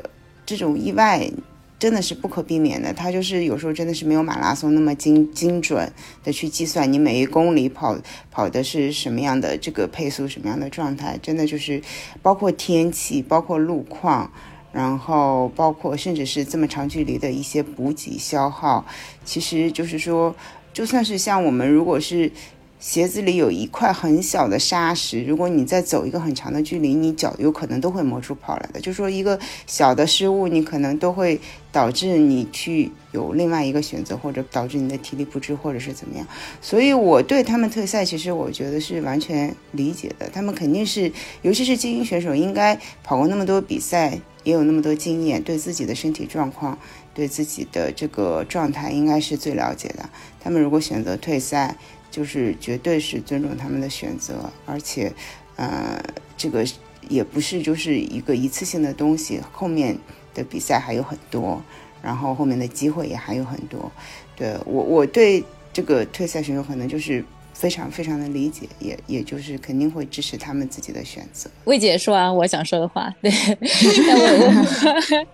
[0.46, 1.30] 这种意外
[1.78, 5.92] 真的是不可避免的，它就是有时候真的是没有马拉松那么精精准
[6.22, 7.96] 的去计算你每一公里跑
[8.30, 11.82] 跑的是什么样的这个配速，什么样的状态，真的就是
[12.22, 14.30] 包括天气，包括路况。
[14.72, 18.84] 然后包括甚至是这么长距离的一些补给消耗，
[19.24, 20.34] 其实就是说，
[20.72, 22.28] 就算是像我们如果是
[22.85, 28.78] 鞋子里有一块很小的沙石，如果你再走一个很长的距离，你脚有可能都会磨出泡来的。
[28.78, 31.41] 就说一个小的失误，你可能都会
[31.72, 36.26] 导致你去有另外一个选择，或者导致你的体力不支，或者是怎么样。
[36.61, 40.28] 所以我对他们退赛，其实我觉得是完全理解的。
[40.28, 41.11] 他们肯定是，
[41.41, 44.20] 尤其是精英选手，应该跑过那么多比赛。
[44.45, 46.78] 也有那么多经验，对自己的身体状况、
[47.14, 50.11] 对自己的这个状态，应该是最了解的。
[50.39, 51.78] 他们如果选择退赛，
[52.14, 55.12] 就是绝对是尊重他们的选择，而且，
[55.56, 56.00] 呃，
[56.36, 56.64] 这个
[57.08, 59.98] 也不是就是一个一次性的东西，后面
[60.32, 61.60] 的比赛还有很多，
[62.00, 63.90] 然后后面的机会也还有很多。
[64.36, 65.42] 对我，我对
[65.72, 67.24] 这个退赛选手可能就是。
[67.64, 71.48] 非常非常的理解，也也就是肯定会支持他们自己的选择。
[71.64, 73.30] 魏姐说完我想说的话，对，
[74.12, 75.26] 我我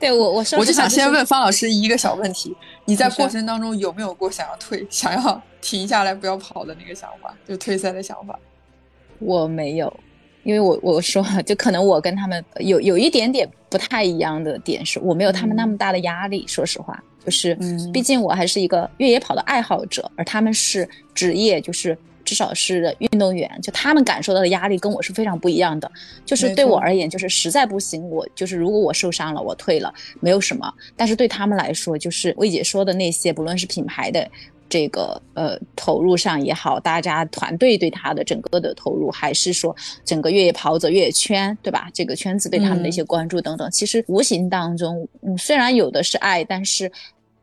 [0.00, 2.52] 对我我说，我就想先问方老师一个小问题：
[2.86, 8.36] 你在过程当中有没有过想要退、想要停下来不要跑的那个想法，就退赛的想法？
[9.20, 10.00] 我没有，
[10.42, 17.00] 因为我我说就可能我跟他们有有一点点不太一样的点是，我没有他们那么大的压力，说实话。
[17.26, 17.56] 就是，
[17.92, 25.90] 毕竟我还是一个越野跑的爱好者，而他们是职业，就是至少是运动员，就他们感受到的压力跟我是非常不一样的。
[26.24, 30.72] 就是对我而言，就是实在不行，我就是如果我受伤了，我退了，没有什么。
[30.96, 34.28] 但是对他们来说，就是魏姐说的那些，不论是品牌的
[34.68, 39.74] 这个呃投入上也好，大家团队对他的整个的投入，还是说
[40.04, 41.88] 整个越野跑者、越野圈，对吧？
[41.94, 46.90] 这个圈子对他们的一些关注等等，其实无形当中，嗯，虽然有的是爱，但是。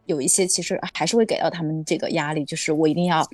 [0.05, 3.27] 有一些其实还是会给到他们这个压力，就是我一定要，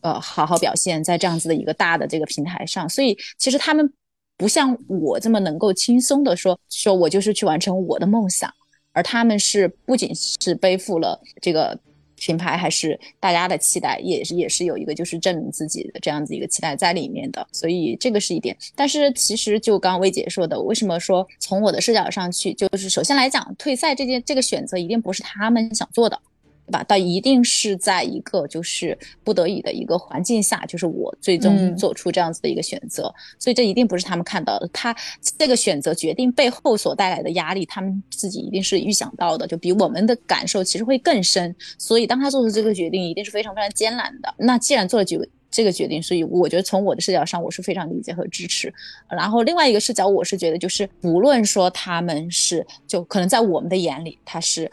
[0.00, 2.88] 呃，好好表现在这样子的一个大的这个平台上。
[2.88, 3.92] 所以其实他们
[4.36, 8.52] 不像我这么能够轻松的说，说我就是去完成我的梦想，
[8.92, 11.78] 而他们是不仅是背负了这个。
[12.18, 18.56] 品牌还是大家的期待，也是也是有一个就是证明自己的这样子一个期待在里面的，所以这个是一点。
[18.74, 26.20] 但是其实就刚刚薇姐说的，为什么说从我的视角上去，就是首先来讲，退赛这件这个选择一定不是他们想做的。
[26.68, 26.84] 对吧？
[26.86, 33.12] 但一定是在一个就是不得已的一个环境下，就是我最终做出这样子的一个选择。
[33.38, 34.68] 所以这一定不是他们看到的。
[34.70, 34.94] 他
[35.38, 41.54] 这个选择决定背后所带来的压力，他们自己一定是预想到的，就比我们的感受其实会更深。
[41.78, 44.34] 所以当他做出这个决定，一定是非常非常艰难的。
[44.36, 48.72] 那既然做了这个这个决定，所以我觉得从我的视角上，我是非常理解和支持。
[49.08, 54.70] 然后另外一个视角，我是觉得就是不论说他们是就可能在我们的眼里，他是。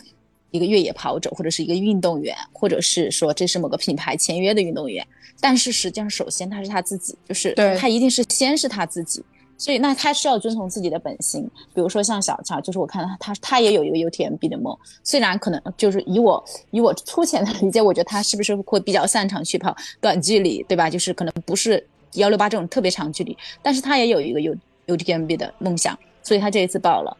[0.55, 5.05] 一个越野跑者，或者是一个运动员，或者是说这是某个品牌签约的运动员，
[5.39, 9.23] 但是实际上，首先他是他自己，就是他一定是先是他自己，
[9.57, 11.43] 所以那他是要遵从自己的本心。
[11.73, 20.89] 比如说像小乔，就是我看到他，他也有一个 UTMB 的梦，虽然可能就是以我以我粗浅的理解，我觉得他是不是会比较擅长去跑短距离，对吧？
[20.89, 24.55] 就是可能不是幺六八这种特别长距离，但是他也有一个 U
[24.87, 27.15] UTMB 的梦想，所以他这一次报了。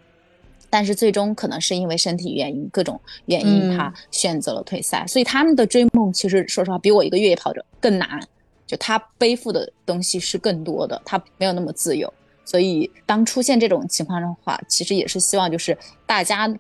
[0.76, 5.06] 但是最终可能是因为身体原因、各种原因，嗯他选择了退赛。
[5.08, 8.20] 所以他们的追梦，其实说实话，比我一个越野跑者更难。
[8.68, 12.14] 就他背负的东西是更多的，他没有那么自由。
[12.44, 16.54] 所以当出现这种情况的话，其实也是希望就是大家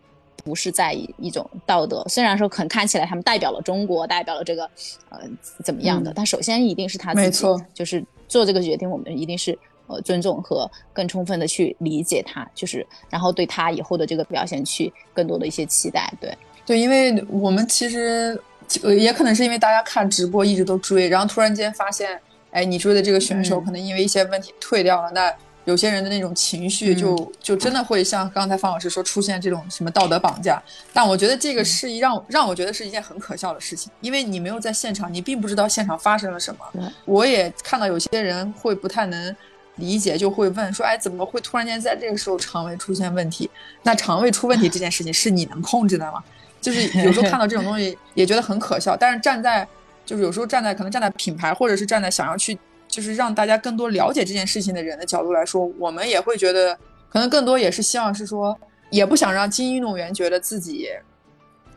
[0.46, 4.64] 不是在意一种道德，虽然说可能看起来他们代表了中国，代表了这个
[5.10, 5.20] 呃
[5.62, 18.40] 怎么样的，嗯但首先一定是他自己，没就是做这个决定，我们一定是呃尊重和更充分的去理解他，就是然后对他以后的这个表现去更多的一些期待，对，对，因为我们其实
[18.84, 22.20] 呃也可能是因为大家看直播一直都追，然后突然间发现，
[22.52, 25.34] 哎，你追的这个选手嗯可能因为一些问题退掉了，那
[25.66, 30.62] 有些人的那种情绪就、就真的会像刚才方老师说出现这种什么道德绑架。
[30.94, 36.84] 但我觉得这个是一让让我觉得是一件很可笑的事情，因为你没有在现场，你并不知道现场发生了什么对。
[37.06, 39.36] 我也看到有些人会不太能。
[39.76, 43.50] 理解就会问说，哎，怎么会突然间在这个时候肠胃出现问题？
[43.84, 46.24] 那肠胃出问题这件事情是你能控制的吗？
[46.62, 49.68] 就是有时候看到这种东西也觉得很可笑，但是站在
[50.06, 52.58] 就是有时候站在可能站在品牌或者是站在想要去
[52.88, 56.76] 就是让大家更多了解这件事情的人的角度来说，我们也会觉得
[57.10, 58.58] 可能更多也是希望是说，
[58.90, 60.90] 也不想让精英运动员觉得自己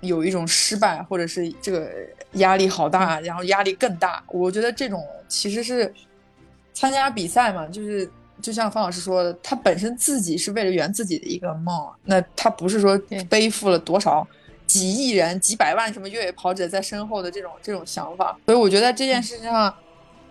[0.00, 1.90] 有一种失败或者是这个
[2.34, 4.22] 压力好大，然后压力更大。
[4.28, 5.92] 我觉得这种其实是
[6.78, 8.10] 参加比赛嘛，就是。
[8.40, 12.96] 就像方老师说的，他本身自己是为了圆自己的一个梦，那他不是说
[13.28, 14.24] 背负了多少
[14.64, 19.74] 几亿人、几百万什么越野跑者在身后的这种这种想法，所以我觉得这件事情上，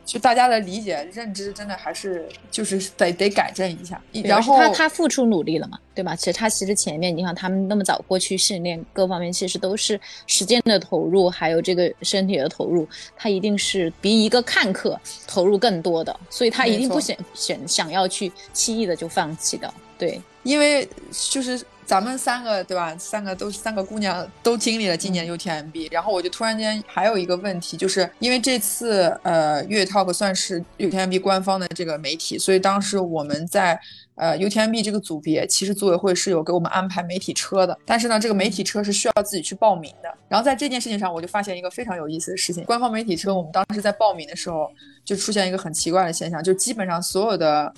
[0.07, 4.01] 就大家的理解认知真的还是就是得得改正一下。
[4.23, 6.15] 然后他他付出努力了嘛，对吧？
[6.15, 12.87] 其实他其实前面你看他们那么早过去训练，各方面其实都是时间的投入，还有这个身体的投入，
[13.17, 14.97] 他一定是比一个看客
[15.27, 20.19] 投入更多的，所以他一定不没错选选想要去轻易的就放弃的，对。
[20.43, 20.87] 因为
[21.29, 22.93] 就是咱们三个对吧？
[22.99, 33.79] 三个都三个姑娘都经历了今年 UTMB，、然后我就突然间还有一个问题，就是因为这次呃越 Talk 算是 UTMB 官方的这个媒体，所以当时我们在
[34.15, 40.13] 呃 UTMB 这个组别，其实组委会是有给我们安排媒体车的，但是呢，这个媒体车是需要自己去报名的。
[40.27, 44.69] 然后在这件事情上，我就发现一个非常有意思的事情，官方媒体车我们当时在报名的时候，
[45.05, 47.73] 就出现一个很奇怪的现象，就基本上所有的。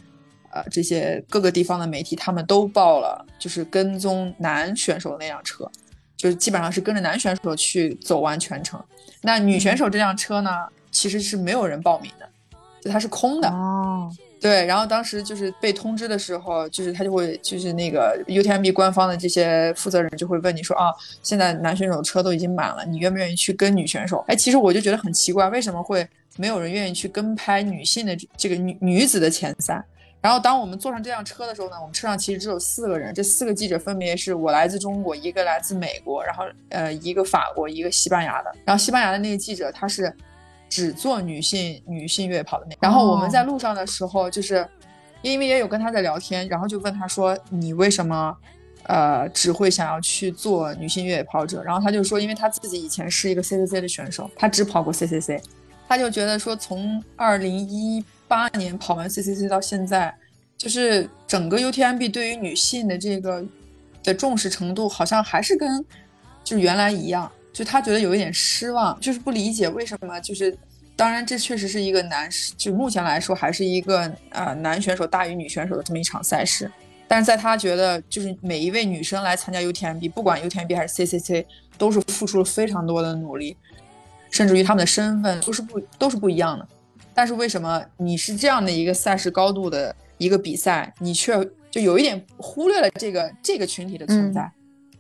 [0.52, 5.70] 呃，这些各个地方的媒体，他们都报了，就是跟踪男选手的那辆车，
[6.18, 8.84] 就是基本上是跟着男选手去走完全程。
[9.22, 10.50] 那女选手这辆车呢，
[10.92, 12.30] 其实是没有人报名的，
[12.82, 13.50] 就它是空的。
[13.50, 24.24] 哦，对，然后当时就是被通知的时候，就是他就会，就是那个 UTMB 官方的这些负责人就会问你说啊，现在男选手车都已经满了，你愿不愿意去跟女选手？
[24.28, 29.84] 哎，其实我就觉得很奇怪，为什么会没有人愿意去跟拍女性的这这个女女子的前三？
[30.22, 38.52] 然后当我们坐上这辆车的时候呢，我们车上其实只有四个人，这四个记者分别是我来自中国，一个来自美国，然后呃一个法国，一个西班牙的。
[38.66, 40.14] 然后西班牙的那个记者他是
[40.68, 42.76] 只做女性女性越野跑的那。
[42.82, 44.68] 然后我们在路上的时候，就是
[45.22, 48.36] 因为也有跟他在聊天，然后就问他说你为什么
[48.84, 51.64] 呃只会想要去做女性越野跑者？
[51.64, 55.42] 然后他就说，因为他自己以前是一个 CCC 的选手，他只跑过 CCC，
[55.88, 60.16] 他就觉得说从二零一八年跑完 CCC 到现在，
[60.58, 63.44] 就是整个 UTMB 对于女性的这个
[64.02, 65.84] 的重视程度，好像还是跟
[66.44, 70.58] 就是原来一样，就他觉得有一点失望，就是不理解为什么就是。
[70.96, 74.02] 当然，这确实是一个男，就目前来说还是一个
[74.32, 76.70] 呃男选手大于女选手的这么一场赛事。
[77.08, 81.46] 但是在他觉得，就是每一位女生来参加 UTMB，不管 UTMB 还是 CCC，
[81.78, 83.56] 都是付出了非常多的努力，
[84.30, 86.68] 甚至于他们的身份都是不都是不一样的。
[87.20, 91.36] 但是为什么你是这样的一个赛事高度的一个比赛，你却
[91.70, 94.50] 就有一点忽略了这个这个群体的存在？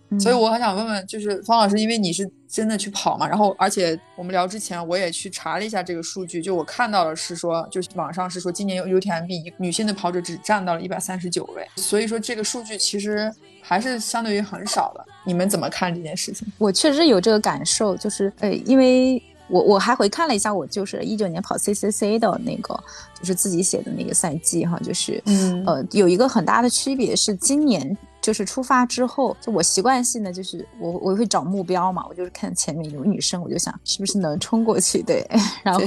[0.09, 15.05] 嗯所以我很想问问，就是方老师，因为你是真的去跑嘛，然后而且我们聊之前我也去查了一下这个数据，就我看到的是说，就是网上是说今年 UTMB 女性的跑者只占到了一百三十九位，所以说这个数据其实还是相对于很少的。
[15.23, 16.45] 你们怎么看这件事情？
[16.57, 22.73] 我确实有这个感受，就是呃，因为我我还回看了一下，我就是一九年跑 CCC 的那个，
[23.19, 27.97] 就是自己写的那个赛季哈，就是嗯呃，有一个很大的区别是今年。
[28.21, 35.25] 就是出发之后，就我习惯性的就是我我会找目标嘛，我就是看前面有女生，我就想是不是能冲过去，对，
[35.63, 35.81] 然后。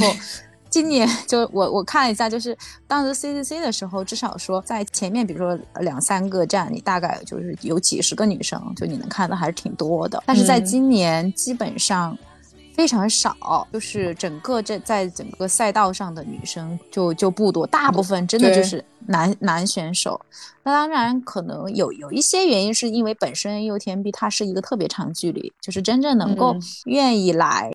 [0.70, 2.56] 今年就我我看了一下，就是
[2.88, 10.22] 当时 CCC 的时候，至少说在前面，比如说两三个站，你大概就是有几十个女生，就你能看到还是挺多的。
[10.24, 12.16] 但是在今年，基本上
[12.74, 20.20] 非常少，就是整个这在整个赛道上的女生就就不多，大部分真的就是男男选手。
[20.62, 27.70] 那当然可能有有一些原因，是因为本身 UTMB 它是一个特别长距离，就是真正能够嗯愿意来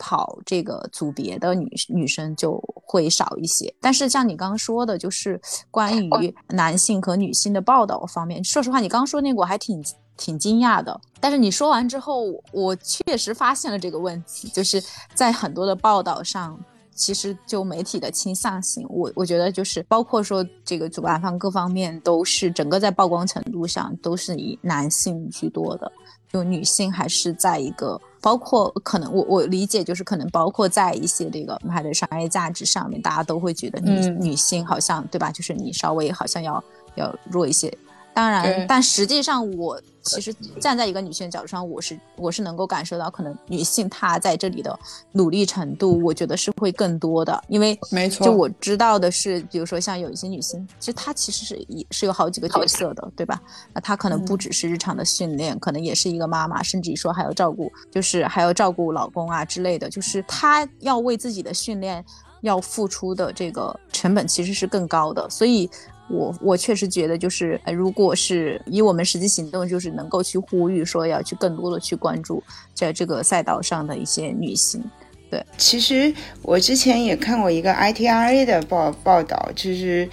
[0.00, 3.72] 跑这个组别的女女生就会少一些。
[3.80, 5.40] 但是像你刚刚说的，就是
[5.70, 9.84] 关于男性和女性的报道方面，说实话，你刚刚说那个我还挺
[10.16, 11.00] 挺惊讶的。
[11.20, 14.82] 但是你说完之后，我确实发现了这个问题，就是
[15.14, 16.58] 在很多的报道上。
[16.92, 25.90] 其实就媒体的倾向性，我我觉得就是包括说这个主办方各方面都是整个在曝光程度上都是以男性居多的，
[26.30, 35.30] 就女性还是在一个包括可能我我理解就是可能包括在一些这个它的商业价值上面，大家都会觉得女、嗯女性好像对吧？
[35.30, 36.62] 就是你稍微好像要
[36.96, 37.72] 要弱一些。
[38.12, 44.78] 当然，但实际上我其实站在一个女性的角度上，我是我是能够感受到，可能女性她在这里的
[45.12, 53.40] 努力程度，我觉得是会更多的，因为没错就我知道的是，比如说像有一些女性，其实她其实是也是有好几个角色的，对吧？
[53.72, 62.04] 那她可能不只是日常的训练，可能也是一个妈妈，甚至于说还要照顾，就是还要照顾老公啊之类的，就是她要为自己的训练
[62.40, 65.70] 要付出的这个成本其实是更高的，所以。
[66.10, 72.42] 我我确实觉得，就是如果是以我们实际行动，就是能够去呼吁说要去更多的去关注
[72.74, 74.82] 在这个赛道上的一些女性。
[75.30, 80.08] 对其实我之前也看过一个 ITRA 的报报道，就是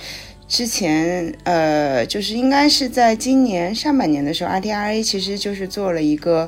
[0.48, 6.48] 之前呃，就是应该是在今年上半年的时候，ITRA 其实就是做了一个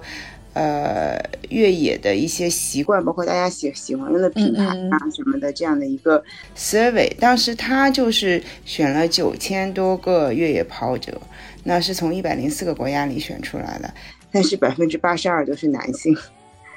[0.54, 1.20] 呃
[1.50, 6.24] 越野的一些习惯，包括大家喜喜欢用的品牌嗯啊什么的这样的一个
[6.58, 7.12] survey。
[7.20, 11.20] 当时他就是选了九千多个越野跑者，
[11.64, 13.94] 那是从一百零四个国家里选出来的，
[14.32, 16.18] 但是百分之八十二都是男性。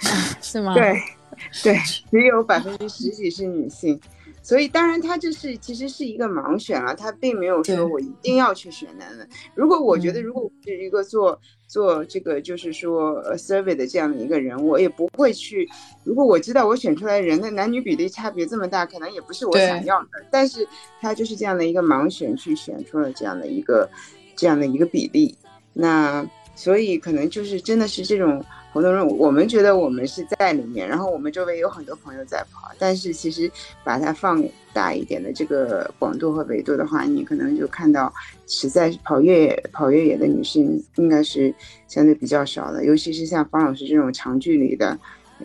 [0.42, 0.74] 是吗？
[0.74, 0.94] 对，
[1.62, 1.78] 对，
[2.10, 3.98] 只有百分之十几是女性，
[4.42, 9.26] 所以当然他这是其实是一个盲选了，他并没有说我一定要去选男的。
[9.54, 15.68] 如果我觉得嗯如果我是一个做做这个就是说呃 survey 的这样的一个人，我也不会去。
[16.04, 20.08] 如果我知道我选出来人的男女比例差别这么大，可能也不是我想要的。
[20.30, 20.66] 但是
[21.00, 23.88] 他就是这样的一个盲选去选出了这样的一个
[24.34, 25.36] 这样的一个比例，
[25.72, 26.26] 那
[26.56, 33.50] 所以可能就是真的是这种活动中，我们觉得我们是在里面，然后我们周围有很多朋友在跑，但是其实
[33.84, 34.42] 把它放
[34.72, 38.12] 大一点的这个广度和维度的话，你可能就看到，
[38.46, 41.54] 实在是跑越野跑越野的女性应该是
[41.86, 44.98] 相对比较少的，尤其是像方老师这种长距离的，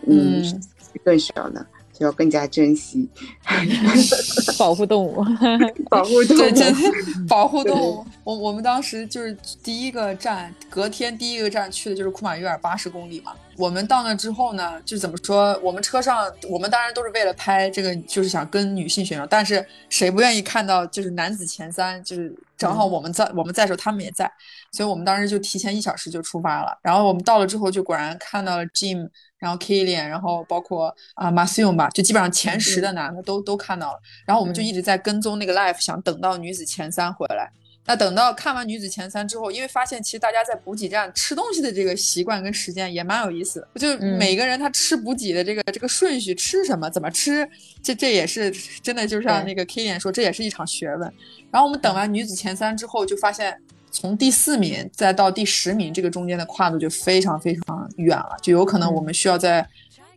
[0.06, 0.62] 嗯，嗯。
[1.04, 3.08] 更少的，就要更加珍惜
[4.58, 5.24] 保护动物。
[5.90, 6.54] 保护动对，物。
[6.54, 8.04] 真保护动物。
[8.24, 13.32] 我我们当时就是第一个站，隔天第一个站去的就是库马约尔八十公里嘛。
[13.58, 15.58] 我们到那之后呢，就怎么说？
[15.60, 22.02] 我们车上，我们当然都是为了拍这个，就是想跟女性选手，但是谁不愿意看到就是男子前三？
[22.04, 24.30] 就是正好我们在、我们在的时候，他们也在，
[24.70, 26.78] 所以我们当时就提前一小时就出发了。
[26.82, 33.98] 然后我们到了之后，就果然看到了 Jim，然后 Kilian，然后包括啊、马斯 m 吧，就基本上前十的男的都、都看到了。
[34.24, 37.50] 然后我们就一直在跟踪那个 Life，想等到女子前三回来。
[37.88, 47.48] 那等到看完女子前三之后，因为发现其实大家在补给站吃东西的这个习惯跟时间也蛮有意思的，就嗯每个人他吃补给的这个这个顺序，吃什么怎么吃，
[47.82, 48.50] 这这也是
[48.82, 51.10] 真的，就像那个 K 脸说，这也是一场学问。
[51.50, 53.58] 然后我们等完女子前三之后，就发现
[53.90, 59.66] 从第四名再到第十名这个中间的跨度就非常非常远了，就有可能我们需要在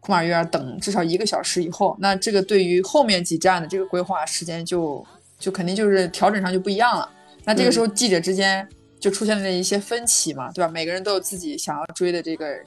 [0.02, 1.96] 库马约尔等至少一个小时以后。
[2.02, 5.08] 那这个对于后面几站的这个规划时间就
[5.40, 7.10] 就肯定就是调整上就不一样了。
[7.44, 8.68] 那这个时候记者之间
[9.00, 10.72] 就出现了一些分歧嘛，对吧？
[10.72, 12.66] 每个人都有自己想要追的这个人。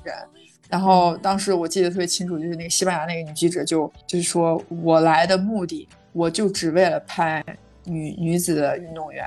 [0.69, 7.45] 然后当时我记得特别清楚，就是那个西班牙那个女记者就就是说我来的目的，我就只为了拍
[7.85, 9.25] 女女子的运动员，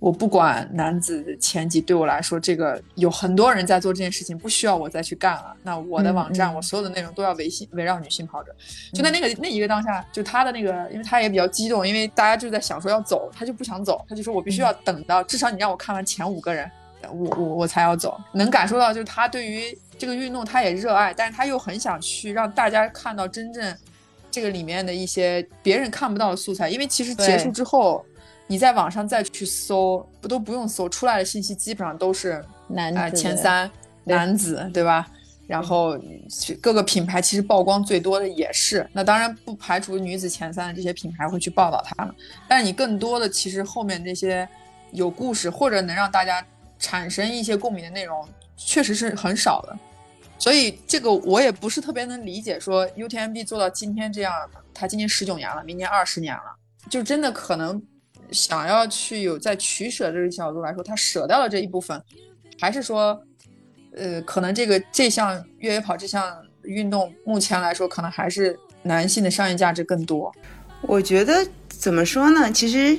[0.00, 5.54] 我不管男子的前几，对我来说，这个有很多人在做这件事情，不需要我再去干了。
[5.62, 8.50] 那我的网站，我所有的内容都要围性围绕女性跑者。
[8.94, 16.70] 就在那个那一个当下，就他的那个，因为他也比较激动，因为大家就在想说要走，他就不想走，他就说我必须要等到至少你让我看完前五个人，
[17.12, 18.18] 我我我才要走。
[18.32, 23.76] 能感受到就是他对于这个运动他也热爱，但是他又很想去让大家看到真正
[24.30, 28.02] 这个里面的一些别人看不到的素材，因为其实结束之后。
[28.50, 33.70] 你在网上再去搜，不都不用搜，出来的信息基本上都是啊、男子前三
[34.02, 35.06] 男子，对吧？
[35.46, 35.96] 然后
[36.28, 42.12] 去各个品牌其实曝光最多的也是，那当然不排除女子前三的这些品牌会去报道他们，
[42.48, 44.48] 但是你更多的其实后面这些
[44.90, 46.44] 有故事或者能让大家
[46.76, 49.78] 产生一些共鸣的内容，确实是很少的。
[50.40, 54.32] 所以这个我也不是特别能理解，说 UTMB 做到今天这样，
[54.74, 56.56] 它今年十九年了，明年二十年了，
[56.88, 57.80] 就真的可能
[58.32, 62.02] 想要去有在取舍这个角度来说，他舍掉了这一部分，
[62.58, 63.20] 还是说，
[63.96, 70.32] 呃，可能这个这项越野跑这项运动目前来说，可能还是男性的商业价值更多。
[70.82, 72.50] 我觉得怎么说呢？
[72.52, 72.98] 其实，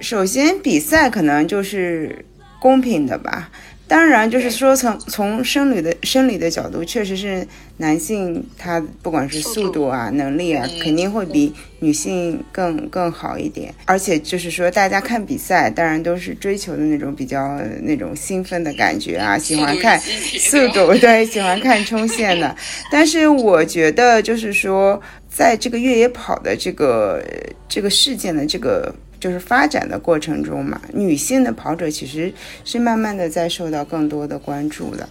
[0.00, 2.24] 首先比赛可能就是
[2.60, 3.50] 公平的吧。
[3.88, 13.72] 当然，就是说从从生理的生理的角度，确实是男性他不管是速度啊、能力啊，肯定会比女性更更好一点。
[13.84, 22.56] 而且就是说，大家看比赛，当然都是追求的那种比较那种兴奋的感觉啊，喜欢看速度，对，喜欢看冲线的。
[22.90, 27.24] 但是我觉得，就是说，在这个越野跑的这个
[27.68, 28.92] 这个事件的这个。
[29.18, 32.32] 就是发展的过程中嘛，女性的跑者其实
[32.64, 35.08] 是慢慢的在受到更多的关注的，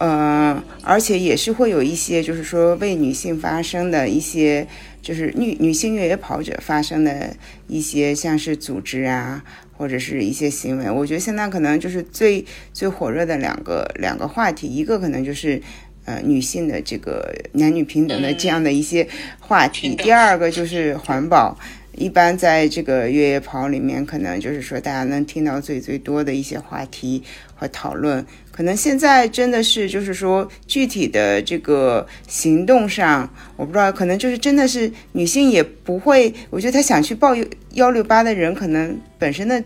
[0.00, 4.66] 呃，而且也是会有一些就是说为女性发声的一些，
[5.02, 7.34] 就是女女性越野跑者发生的
[7.68, 9.44] 一些像是组织啊，
[9.76, 10.90] 或者是一些行为。
[10.90, 15.60] 我觉得现在可能就是最最火热的两个两个话题，一个可能就是
[16.06, 19.06] 呃女性的这个男女平等的这样的一些
[19.38, 21.58] 话题，第二个就是环保。
[21.96, 27.22] 一般在这个越野跑里面，可能就是说大家能听到最最多的一些话题
[27.54, 37.34] 和讨论，可能现在真的是就是说具体的这个行动上，我不知道，可能就是真的是女性也不会，我觉得她想去报
[37.72, 39.62] 幺六八的人，可能本身的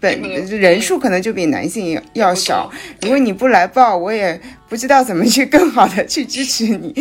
[0.00, 2.70] 本人数可能就比男性要少。
[3.02, 4.40] 如果你不来报，我也。
[4.70, 6.94] 不知道怎么去 更好的去支持你，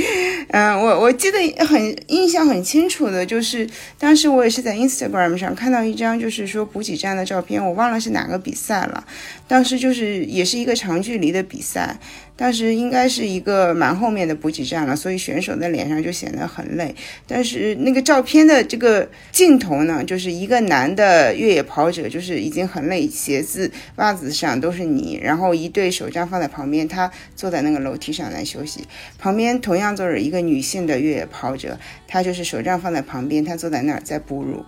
[0.47, 3.69] 嗯，我我记得很印象很清楚的，就是
[3.99, 9.05] 当时我也是在 Instagram 上看到一张就是说补给站的照片，我忘了是哪个比赛了，
[9.47, 11.95] 当时就是也是一个长距离的比赛，
[12.39, 16.95] 当时应该是一个蛮后面的补给站了，所以选手的脸上就显得很累，
[17.27, 27.59] 但是那个照片的这个镜头呢，就是一个男的越野跑者，就是已经很累，鞋子袜子上都是泥，然后一对手杖放在旁边，他坐在。
[27.59, 28.87] 在那个楼梯上来休息，
[29.17, 31.77] 旁边同样坐着一个女性的越野跑者，
[32.07, 34.63] 她就是手杖放在旁边，她坐在那儿在哺乳。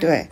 [0.00, 0.26] 对，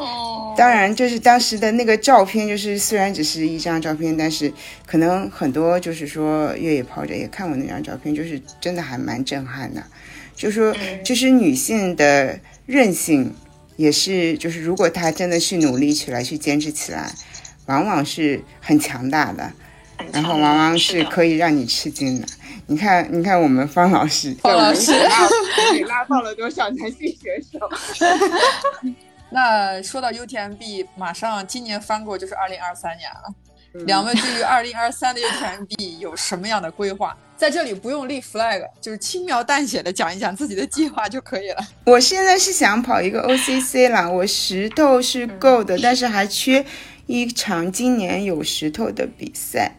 [0.56, 4.52] 当然就是当时的那个照片，就是虽然只是一张照片，但是
[4.84, 9.82] 可能很多就是说越野跑者也看过那张照片，就是真的还蛮震撼的。
[10.34, 10.74] 就说
[11.04, 13.32] 就是女性的韧性，
[13.76, 17.12] 也是就是如果她真的去努力起来，去坚持起来，
[17.66, 19.52] 往往是很强大的。
[20.12, 22.26] 然后往往是可以让你吃惊的。
[22.66, 24.90] 你看，你看我们方老师，方老师
[25.86, 27.60] 拉爆了多少男性选手？
[29.32, 33.34] 那说到 UTMB，马上今年翻过就是二零二三年了。
[33.86, 37.16] 两位对于二零二三的 UTMB 有什么样的规划？
[37.34, 41.66] 在这里不用立 flag，就是轻描淡写的讲一讲自己的计划就可以了。
[41.86, 46.64] 我现在是想跑一个 OCC 啦，我石头是够的，但是还缺
[47.06, 49.72] 一场今年有石头的比赛。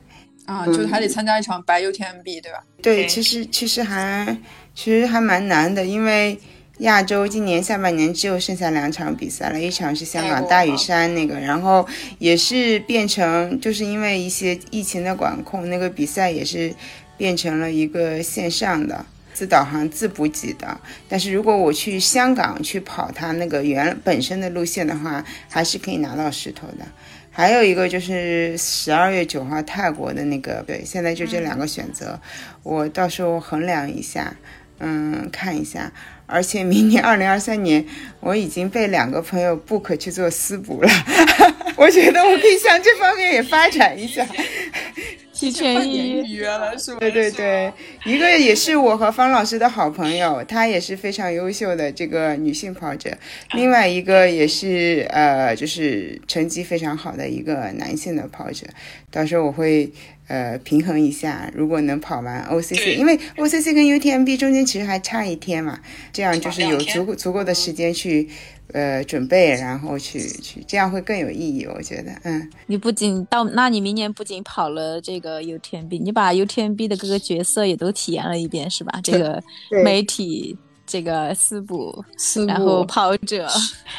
[0.46, 2.64] 啊，就是还得参加一场白 UTMB，对吧？
[2.82, 4.36] 对，其实其实还
[4.74, 6.38] 其实还蛮难的，因为
[6.80, 16.74] 亚洲今年下半年只有剩下两场比赛了，一场是香港大屿山那个，然后也是变成就是因为一些疫情的管控，那个比赛也是
[17.16, 19.06] 变成了一个线上的
[19.36, 20.80] 自导航自补给的。
[21.08, 26.86] 但是如果我去香港去跑它那个原本身的路线的话，还是可以拿到石头的。
[27.30, 32.20] 还有一个就是十二月九号泰国的那个，对，现在就这两个选择，
[32.64, 34.36] 我到时候衡量一下，
[34.80, 35.92] 嗯，看一下。
[36.26, 37.86] 而且明年二零二三年，
[38.20, 40.90] 我已经被两个朋友 book 去做私补了，
[41.76, 44.26] 我觉得我可以向这方面也发展一下。
[45.44, 47.00] 提前预约了是吧？
[47.00, 47.74] 对对对，
[48.06, 53.12] 一个也是我和方老师的好朋友，她也是非常优秀的这个女性跑者。
[53.54, 58.66] 另外一个也是呃，就是成绩非常好的一个男性的跑者。
[59.12, 59.92] 到时候我会
[60.28, 65.80] 呃平衡一下，如果能跑完 OCC，因为 OCC 跟 UTMB 中间其实还差一天嘛，
[66.12, 68.30] 这样就是有足够足够的时间去。
[68.74, 72.50] 呃，准备然后去去，这样会更有意义，我觉得，嗯。
[72.66, 79.00] 你不仅到，那你明年不仅跑了这个 UTMB，你把 UTMB 的各个角色也都体验了一遍，是吧？
[79.04, 79.42] 这个
[79.84, 80.58] 媒体。
[80.94, 82.06] 这个四补，
[82.48, 83.50] 然后跑者，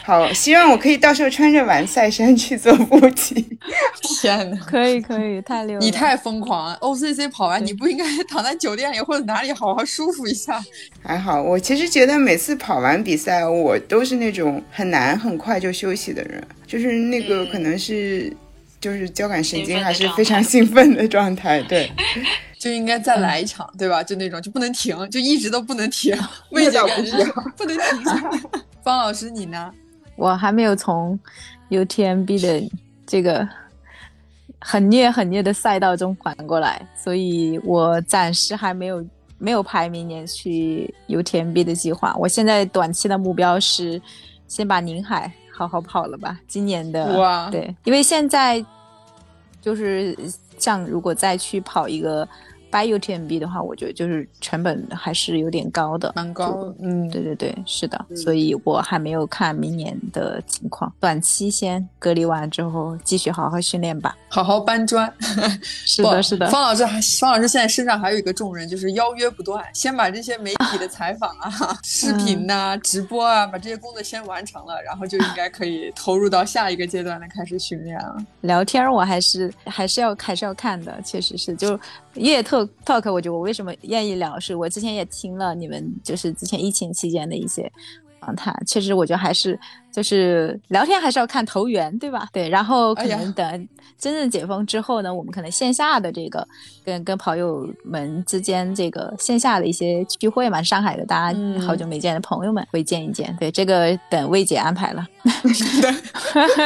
[0.05, 3.45] 好，希望我可以到时候穿着完赛衫去做补给。
[4.21, 5.77] 天哪，可以可以，太溜！
[5.81, 10.63] 你太疯狂了！OCC 跑完，你不应该 躺在酒店里或者哪里好好舒服一下？
[11.03, 18.33] 还好，我其实觉得每次跑完比赛，我都是那种很难很快就休息的人，就是那个可能是
[18.81, 21.91] 就是交感神经还是非常兴奋的状态，对。
[22.65, 24.03] 就应该再来一场，对吧？
[24.03, 26.17] 就那种就不能停，就一直都不能停。
[26.49, 27.13] 味觉感觉
[27.59, 28.41] 不能停。
[28.83, 29.71] 方老师你呢？
[30.17, 31.19] 我还没有从
[31.69, 32.71] UTMB 的
[33.07, 33.47] 这个
[34.59, 39.05] 很虐很虐的赛道中缓过来，所以我暂时还没有
[39.37, 42.17] 没有排明年去 UTMB 的计划。
[42.19, 44.01] 我现在短期的目标是
[44.49, 48.65] 先把宁海好好跑了吧，今年的哇对，因为现在
[49.61, 50.17] 就是
[50.57, 52.27] 像如果再去跑一个
[52.75, 64.17] buy UTMB 的话，我觉得就是成本还是有点高的，蛮高，嗯，对对对，是的，所以我还没有看明年的情况，短期先隔离完之后继续好好训练吧。
[64.29, 65.13] 好好搬砖。
[65.63, 78.17] 是的，是的，方老师还，方老师现在身上还有一个重任，就是邀约不断，先把这些媒体的采访啊、视频呐、直播啊，把这些工作先完成了，然后就应该可以投入到下一个阶段的开始训练了。
[78.41, 81.55] 聊天我还是还是要还是要看的，确实是。
[81.55, 81.79] 就
[82.15, 87.71] 越 talk talk，我觉得我为什么愿意聊，是我之前也听了你们就是之前疫情期间的一些
[88.25, 89.59] 访谈，确实我觉得还是
[89.93, 92.29] 就是聊天还是要看投缘，对吧？
[92.33, 93.69] 对，然后可能等
[93.99, 96.47] 真正解封之后呢，我们可能线下的这个
[96.85, 103.35] 跟跟朋友们之间这个线下的一些聚会嘛，上海的大家嗯好久没见的朋友们会见一见。
[103.39, 105.07] 对，这个等魏姐安排了。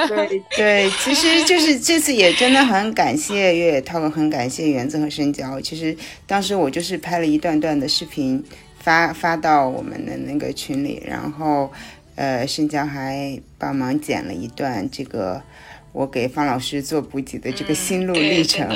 [0.08, 5.60] 对 对，其实就是这次也真的很感谢越野 talk，很感谢园子和深交。
[5.60, 8.42] 其实当时我就是拍了一段段的视频
[8.80, 11.72] 发发到我们的那个群里，然后
[12.16, 15.42] 呃深交还帮忙剪了一段这个
[15.92, 18.68] 我给方老师做补给的这个心路历程。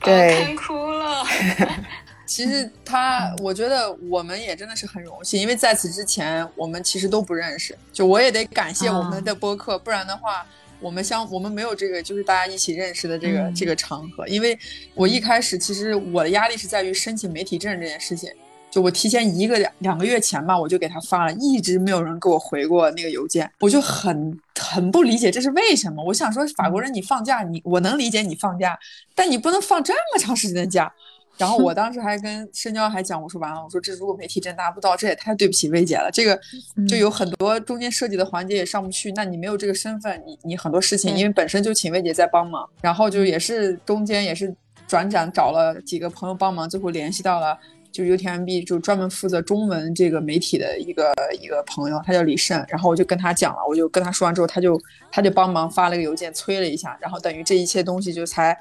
[0.00, 1.24] 对，哭了。
[2.26, 7.78] 其实他，我觉得我们也真的是很荣幸，因为在此之前我们其实都不认识。
[7.92, 10.44] 就我也得感谢我们的播客，不然的话，
[10.80, 14.26] 我们相我们没有这个就是大家一起认识的这个、嗯这个场合。
[14.26, 14.58] 因为
[14.94, 18.28] 我一开始其实我的压力是在于申请媒体证这件事情。
[18.76, 26.04] 就我提前一个两两个月前吧，我就给他发了，一直没有人给我回过那个邮件，我就很很不理解这是为什么。
[26.04, 28.78] 我想说，法国人你放假，你我能理解你放假，
[29.14, 30.92] 但你不能放这么长时间的假。
[31.38, 36.10] 然后我当时还跟深交还讲，我说完了，我说这如果媒体真拿不到，这也太对不起薇姐了。
[36.12, 36.38] 这个
[36.86, 44.54] 就有很多中间设计的环节也上不去，那你没有这个身份，你你很多事情，因为本身就请薇姐在帮忙，然后就也是中间也是
[44.86, 47.58] 转展找了几个朋友帮忙，最后联系到了。
[47.96, 54.78] 就 UTMB 就专门负责中文这个媒体的一个一个朋友，他叫李胜，然后我就跟他讲了，我就跟他说完之后，他就
[55.10, 58.54] 他就帮忙发了个邮件催了一下，然后等于这一切东西就才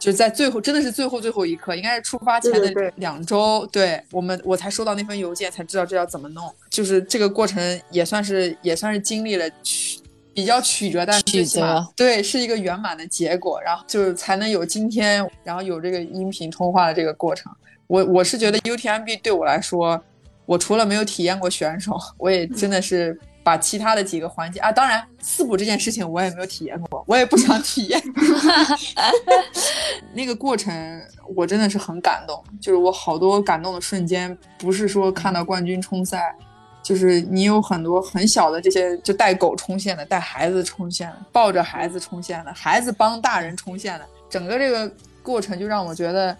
[0.00, 10.00] 就在最后真的是最后最后一刻，应该是出发前的两周，对我们我才收到那份邮件，才知道这要怎么弄，就是这个过程也算是也算是经历了曲
[10.34, 17.52] 比较曲折，但是最曲起码折对是一个圆满的结果，然后就是才能有今天，然后有这个音频通话的这个过程。
[17.92, 20.02] 我我是觉得 UTMB 对我来说，
[20.46, 28.02] 我除了没有体验过选手，我也真的是把其他的几个环节啊，当然四补这件事情我也没有体验过，我也不想体验。
[30.14, 31.02] 那个过程
[31.36, 36.34] 我真的是很感动，就是我好多感动的瞬间，不是说看到冠军冲赛。
[36.82, 44.92] 就是你有很多很小的这些，就带狗冲线的，带孩子冲线的，抱着孩子冲线的，孩子帮大人冲线的，整个这个
[45.22, 46.36] 过程就让我觉得，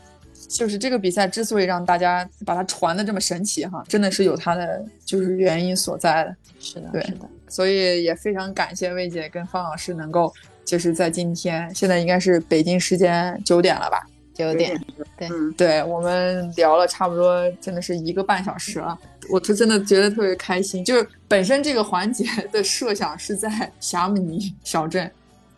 [0.49, 6.37] 就是这个比赛之所以让大家把它传的这么神奇哈，真的是有它的就是原因所在的。
[6.61, 10.33] 是的，对是的，所以也非常感谢魏姐跟方老师能够，
[10.65, 14.07] 就是在今天，现在应该是北京时间九点了吧？
[14.35, 14.81] 九点，
[15.19, 18.99] 对，对我们聊了差不多，真的是一个半小时了。
[19.29, 25.11] 我是真的觉得特别开心，就是本身这个环节的设想是在 霞姆尼小镇，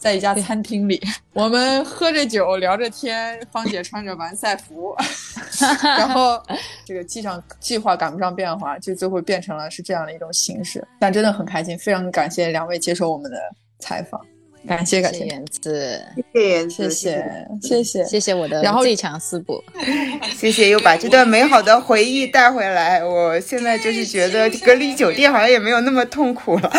[0.04, 1.00] 在一家餐厅里，
[1.32, 4.94] 我们喝着酒聊着天，芳姐穿着完赛服，
[5.82, 6.38] 然后
[6.84, 10.86] 这个计上计划赶不上变化，就最后变成了是这样的一种形式。
[11.00, 13.38] 但真的很开心，非常感谢两位接受我们的
[13.78, 14.20] 采访，
[14.68, 18.04] 感谢感谢，谢谢园子，谢谢谢谢谢谢。
[18.04, 18.34] 谢谢。
[18.34, 19.64] 我的然后最强四补，
[20.36, 23.02] 谢谢，又把这段美好的回忆带回来。
[23.02, 26.70] 我现在就是觉得隔离酒店好像也没有那么痛苦了。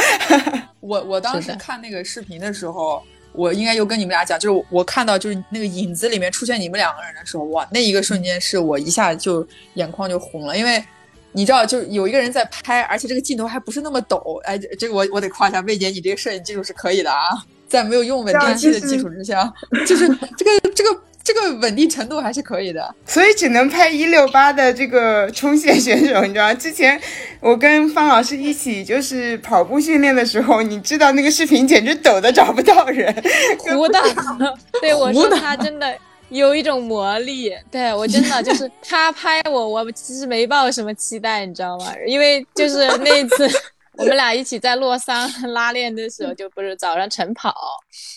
[0.82, 3.02] 我我当时看那个视频的时候，
[3.38, 10.84] 我应该又跟你们俩讲，就是我我看到就是那个影子里面出现你们两个人的时候，哇，那一个瞬间是我一下就眼眶就红了，因为
[11.32, 17.30] 你知道，就有一个人在拍，而且这个镜头还不是那么陡，哎，这这个我我得夸一下魏姐，你这个摄影技术是可以的啊，
[17.68, 19.52] 在没有用稳定器的基础之下，
[19.86, 20.08] 就是
[20.38, 22.96] 这个这个这个稳定程度还是可以的。
[23.08, 26.54] 所以只能拍一六八的这个冲线选手，你知道吗？
[26.54, 27.02] 之前
[27.40, 33.12] 我跟方老师一起就是跑步训练的时候，你知道那个视频简直抖的找不到人。
[33.58, 34.00] 糊的，
[34.80, 35.98] 对我说他真的
[36.30, 37.52] 有一种魔力。
[37.72, 41.92] 对我真的就是他拍我，我其实没抱什么期待，你知道吗？
[42.06, 43.50] 因为就是那一次
[43.98, 47.54] 我们俩一起在洛桑 拉练的时候，就不是早上晨跑，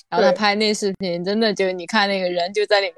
[0.08, 2.96] 然后他拍那视频，真的就你看那个人就在里面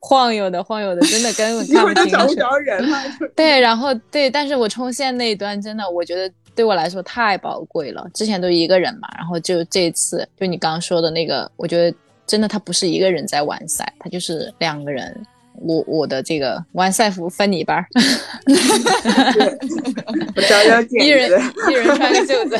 [0.00, 2.10] 晃悠的晃悠的，真的根本 看不清楚。
[2.10, 2.98] 找不着人了。
[3.34, 8.06] 对，然后对，但是我冲线那一段真的，我觉得对我来说太宝贵了。
[8.14, 11.96] 之前都一个人嘛，然后就这次，就你刚刚说的那个，我觉得
[12.26, 15.26] 真的他不是一个人在完赛，他就是两个人。
[15.60, 17.86] 我我的这个完赛服分你一半儿，
[20.36, 21.30] 我找找剪一人。
[21.68, 22.56] 一人穿个袖子，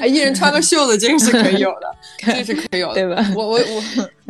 [0.00, 1.94] 哎，一人穿个袖子，这个是可以有的，
[2.26, 3.32] 这个是可以有的，对吧？
[3.34, 3.82] 我我我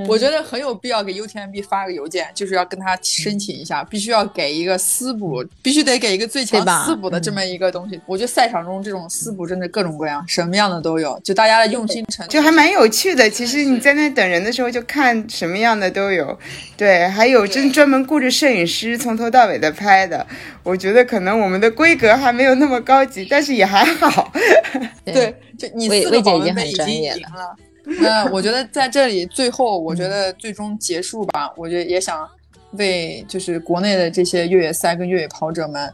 [0.07, 8.01] 我觉得很有必要给 UTMB 发个邮件，就是要跟他申请一下，必须要给一个私补，必须得给一个最强私补的这么一个东西。
[8.07, 12.31] 我觉得赛场中这种私补真的各种各样，什么样的都有，就大家的用心程度。
[12.31, 13.29] 就还蛮有趣的。
[13.29, 16.39] 其实你在那等人的时候，就看什么样的都有。
[16.77, 20.25] 对，还有真专门雇着摄影师从头到尾的拍的。
[20.62, 24.33] 我觉得可能我们的规格还没有那么高级，但是也还好。
[25.05, 27.57] 对，就你魏四个保魏姐已经赢了。
[28.01, 32.28] 那我觉得在这里最后，我觉得最终结束吧，我觉得也想
[32.73, 35.93] 为就是国内的这些越野赛跟越野跑者们，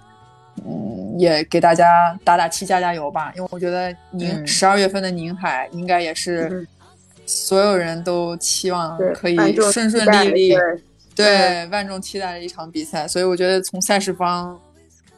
[0.67, 3.33] 嗯，也给大家打打气、加加油吧。
[3.37, 4.47] 因为我觉得宁嗯。
[4.47, 6.67] 十二月份的宁海应该也是嗯。
[7.27, 9.37] 所有人都期望可以
[9.73, 10.55] 顺顺利利，
[11.15, 13.09] 对对万众期待的一场比赛。
[13.09, 14.61] 所以我觉得从赛事方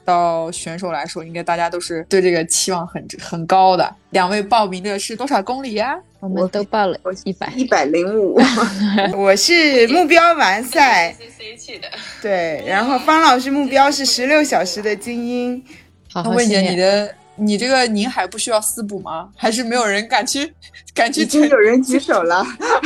[0.06, 3.94] 到选手来说，应该大家都是对这个期望很很高的。
[4.10, 8.40] 两位报名的是多少公里呀、我们都报了一百，一百零五，
[9.14, 11.88] 我是目标完赛，是 C 的
[12.22, 15.62] 对，然后方老师目标是十六小时的精英，
[16.10, 19.28] 好那魏姐，好训练你的你这个宁海不需要私补吗？
[19.36, 20.50] 还是没有人敢去
[20.94, 22.36] 敢去已经有人举手了，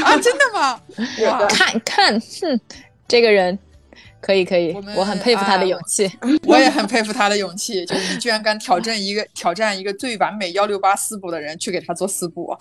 [0.02, 0.16] 啊？
[0.18, 0.80] 真的吗？
[1.20, 1.46] 我！
[1.46, 2.60] 看看，哼，
[3.06, 3.56] 这个人
[4.20, 6.10] 可以可以我很佩服他的啊勇气。
[6.46, 12.56] 我也很佩服他的勇气，就是你居然敢挑战一个挑战一个最完美幺六八四补的人，去给他做四补。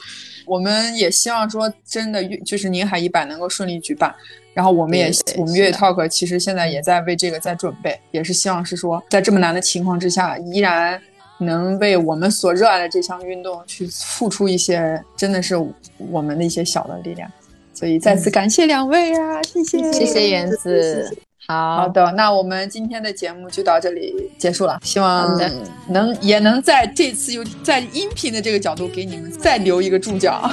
[0.46, 4.14] 我们也希望说，真的就是宁海一百能够顺利举办。
[4.54, 11.00] 然后我们也我们越野 talk 其实现在也在为这个在准备，也是希望是说，在这么难的情况之下，依然
[11.40, 15.56] 能为我们所热爱的这项运动去付出一些，真的是
[15.98, 17.32] 我们的一些小的力量。
[17.74, 21.16] 所以再次感谢两位啊，谢谢，谢谢园子，
[21.50, 21.88] 好。
[21.90, 24.80] 的，那我们今天的节目就到这里结束了。
[24.84, 25.52] 希望能
[25.88, 30.50] 能也能在这次又在音频的这个角度给你们再留一个注脚，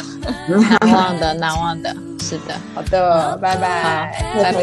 [0.49, 4.11] 难忘的，难忘的，是的，好的，拜拜，
[4.43, 4.63] 拜拜，拜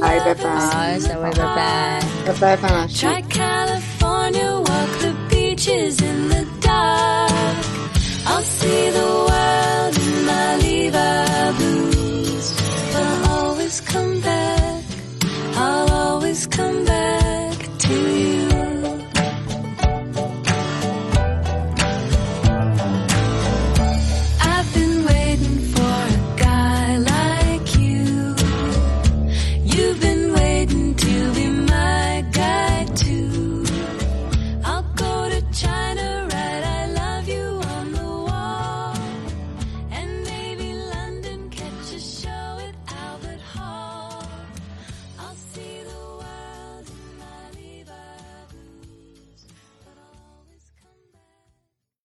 [0.00, 3.06] 拜，拜拜，小薇，拜拜，拜拜，范老师。
[15.62, 17.19] I'll always come back.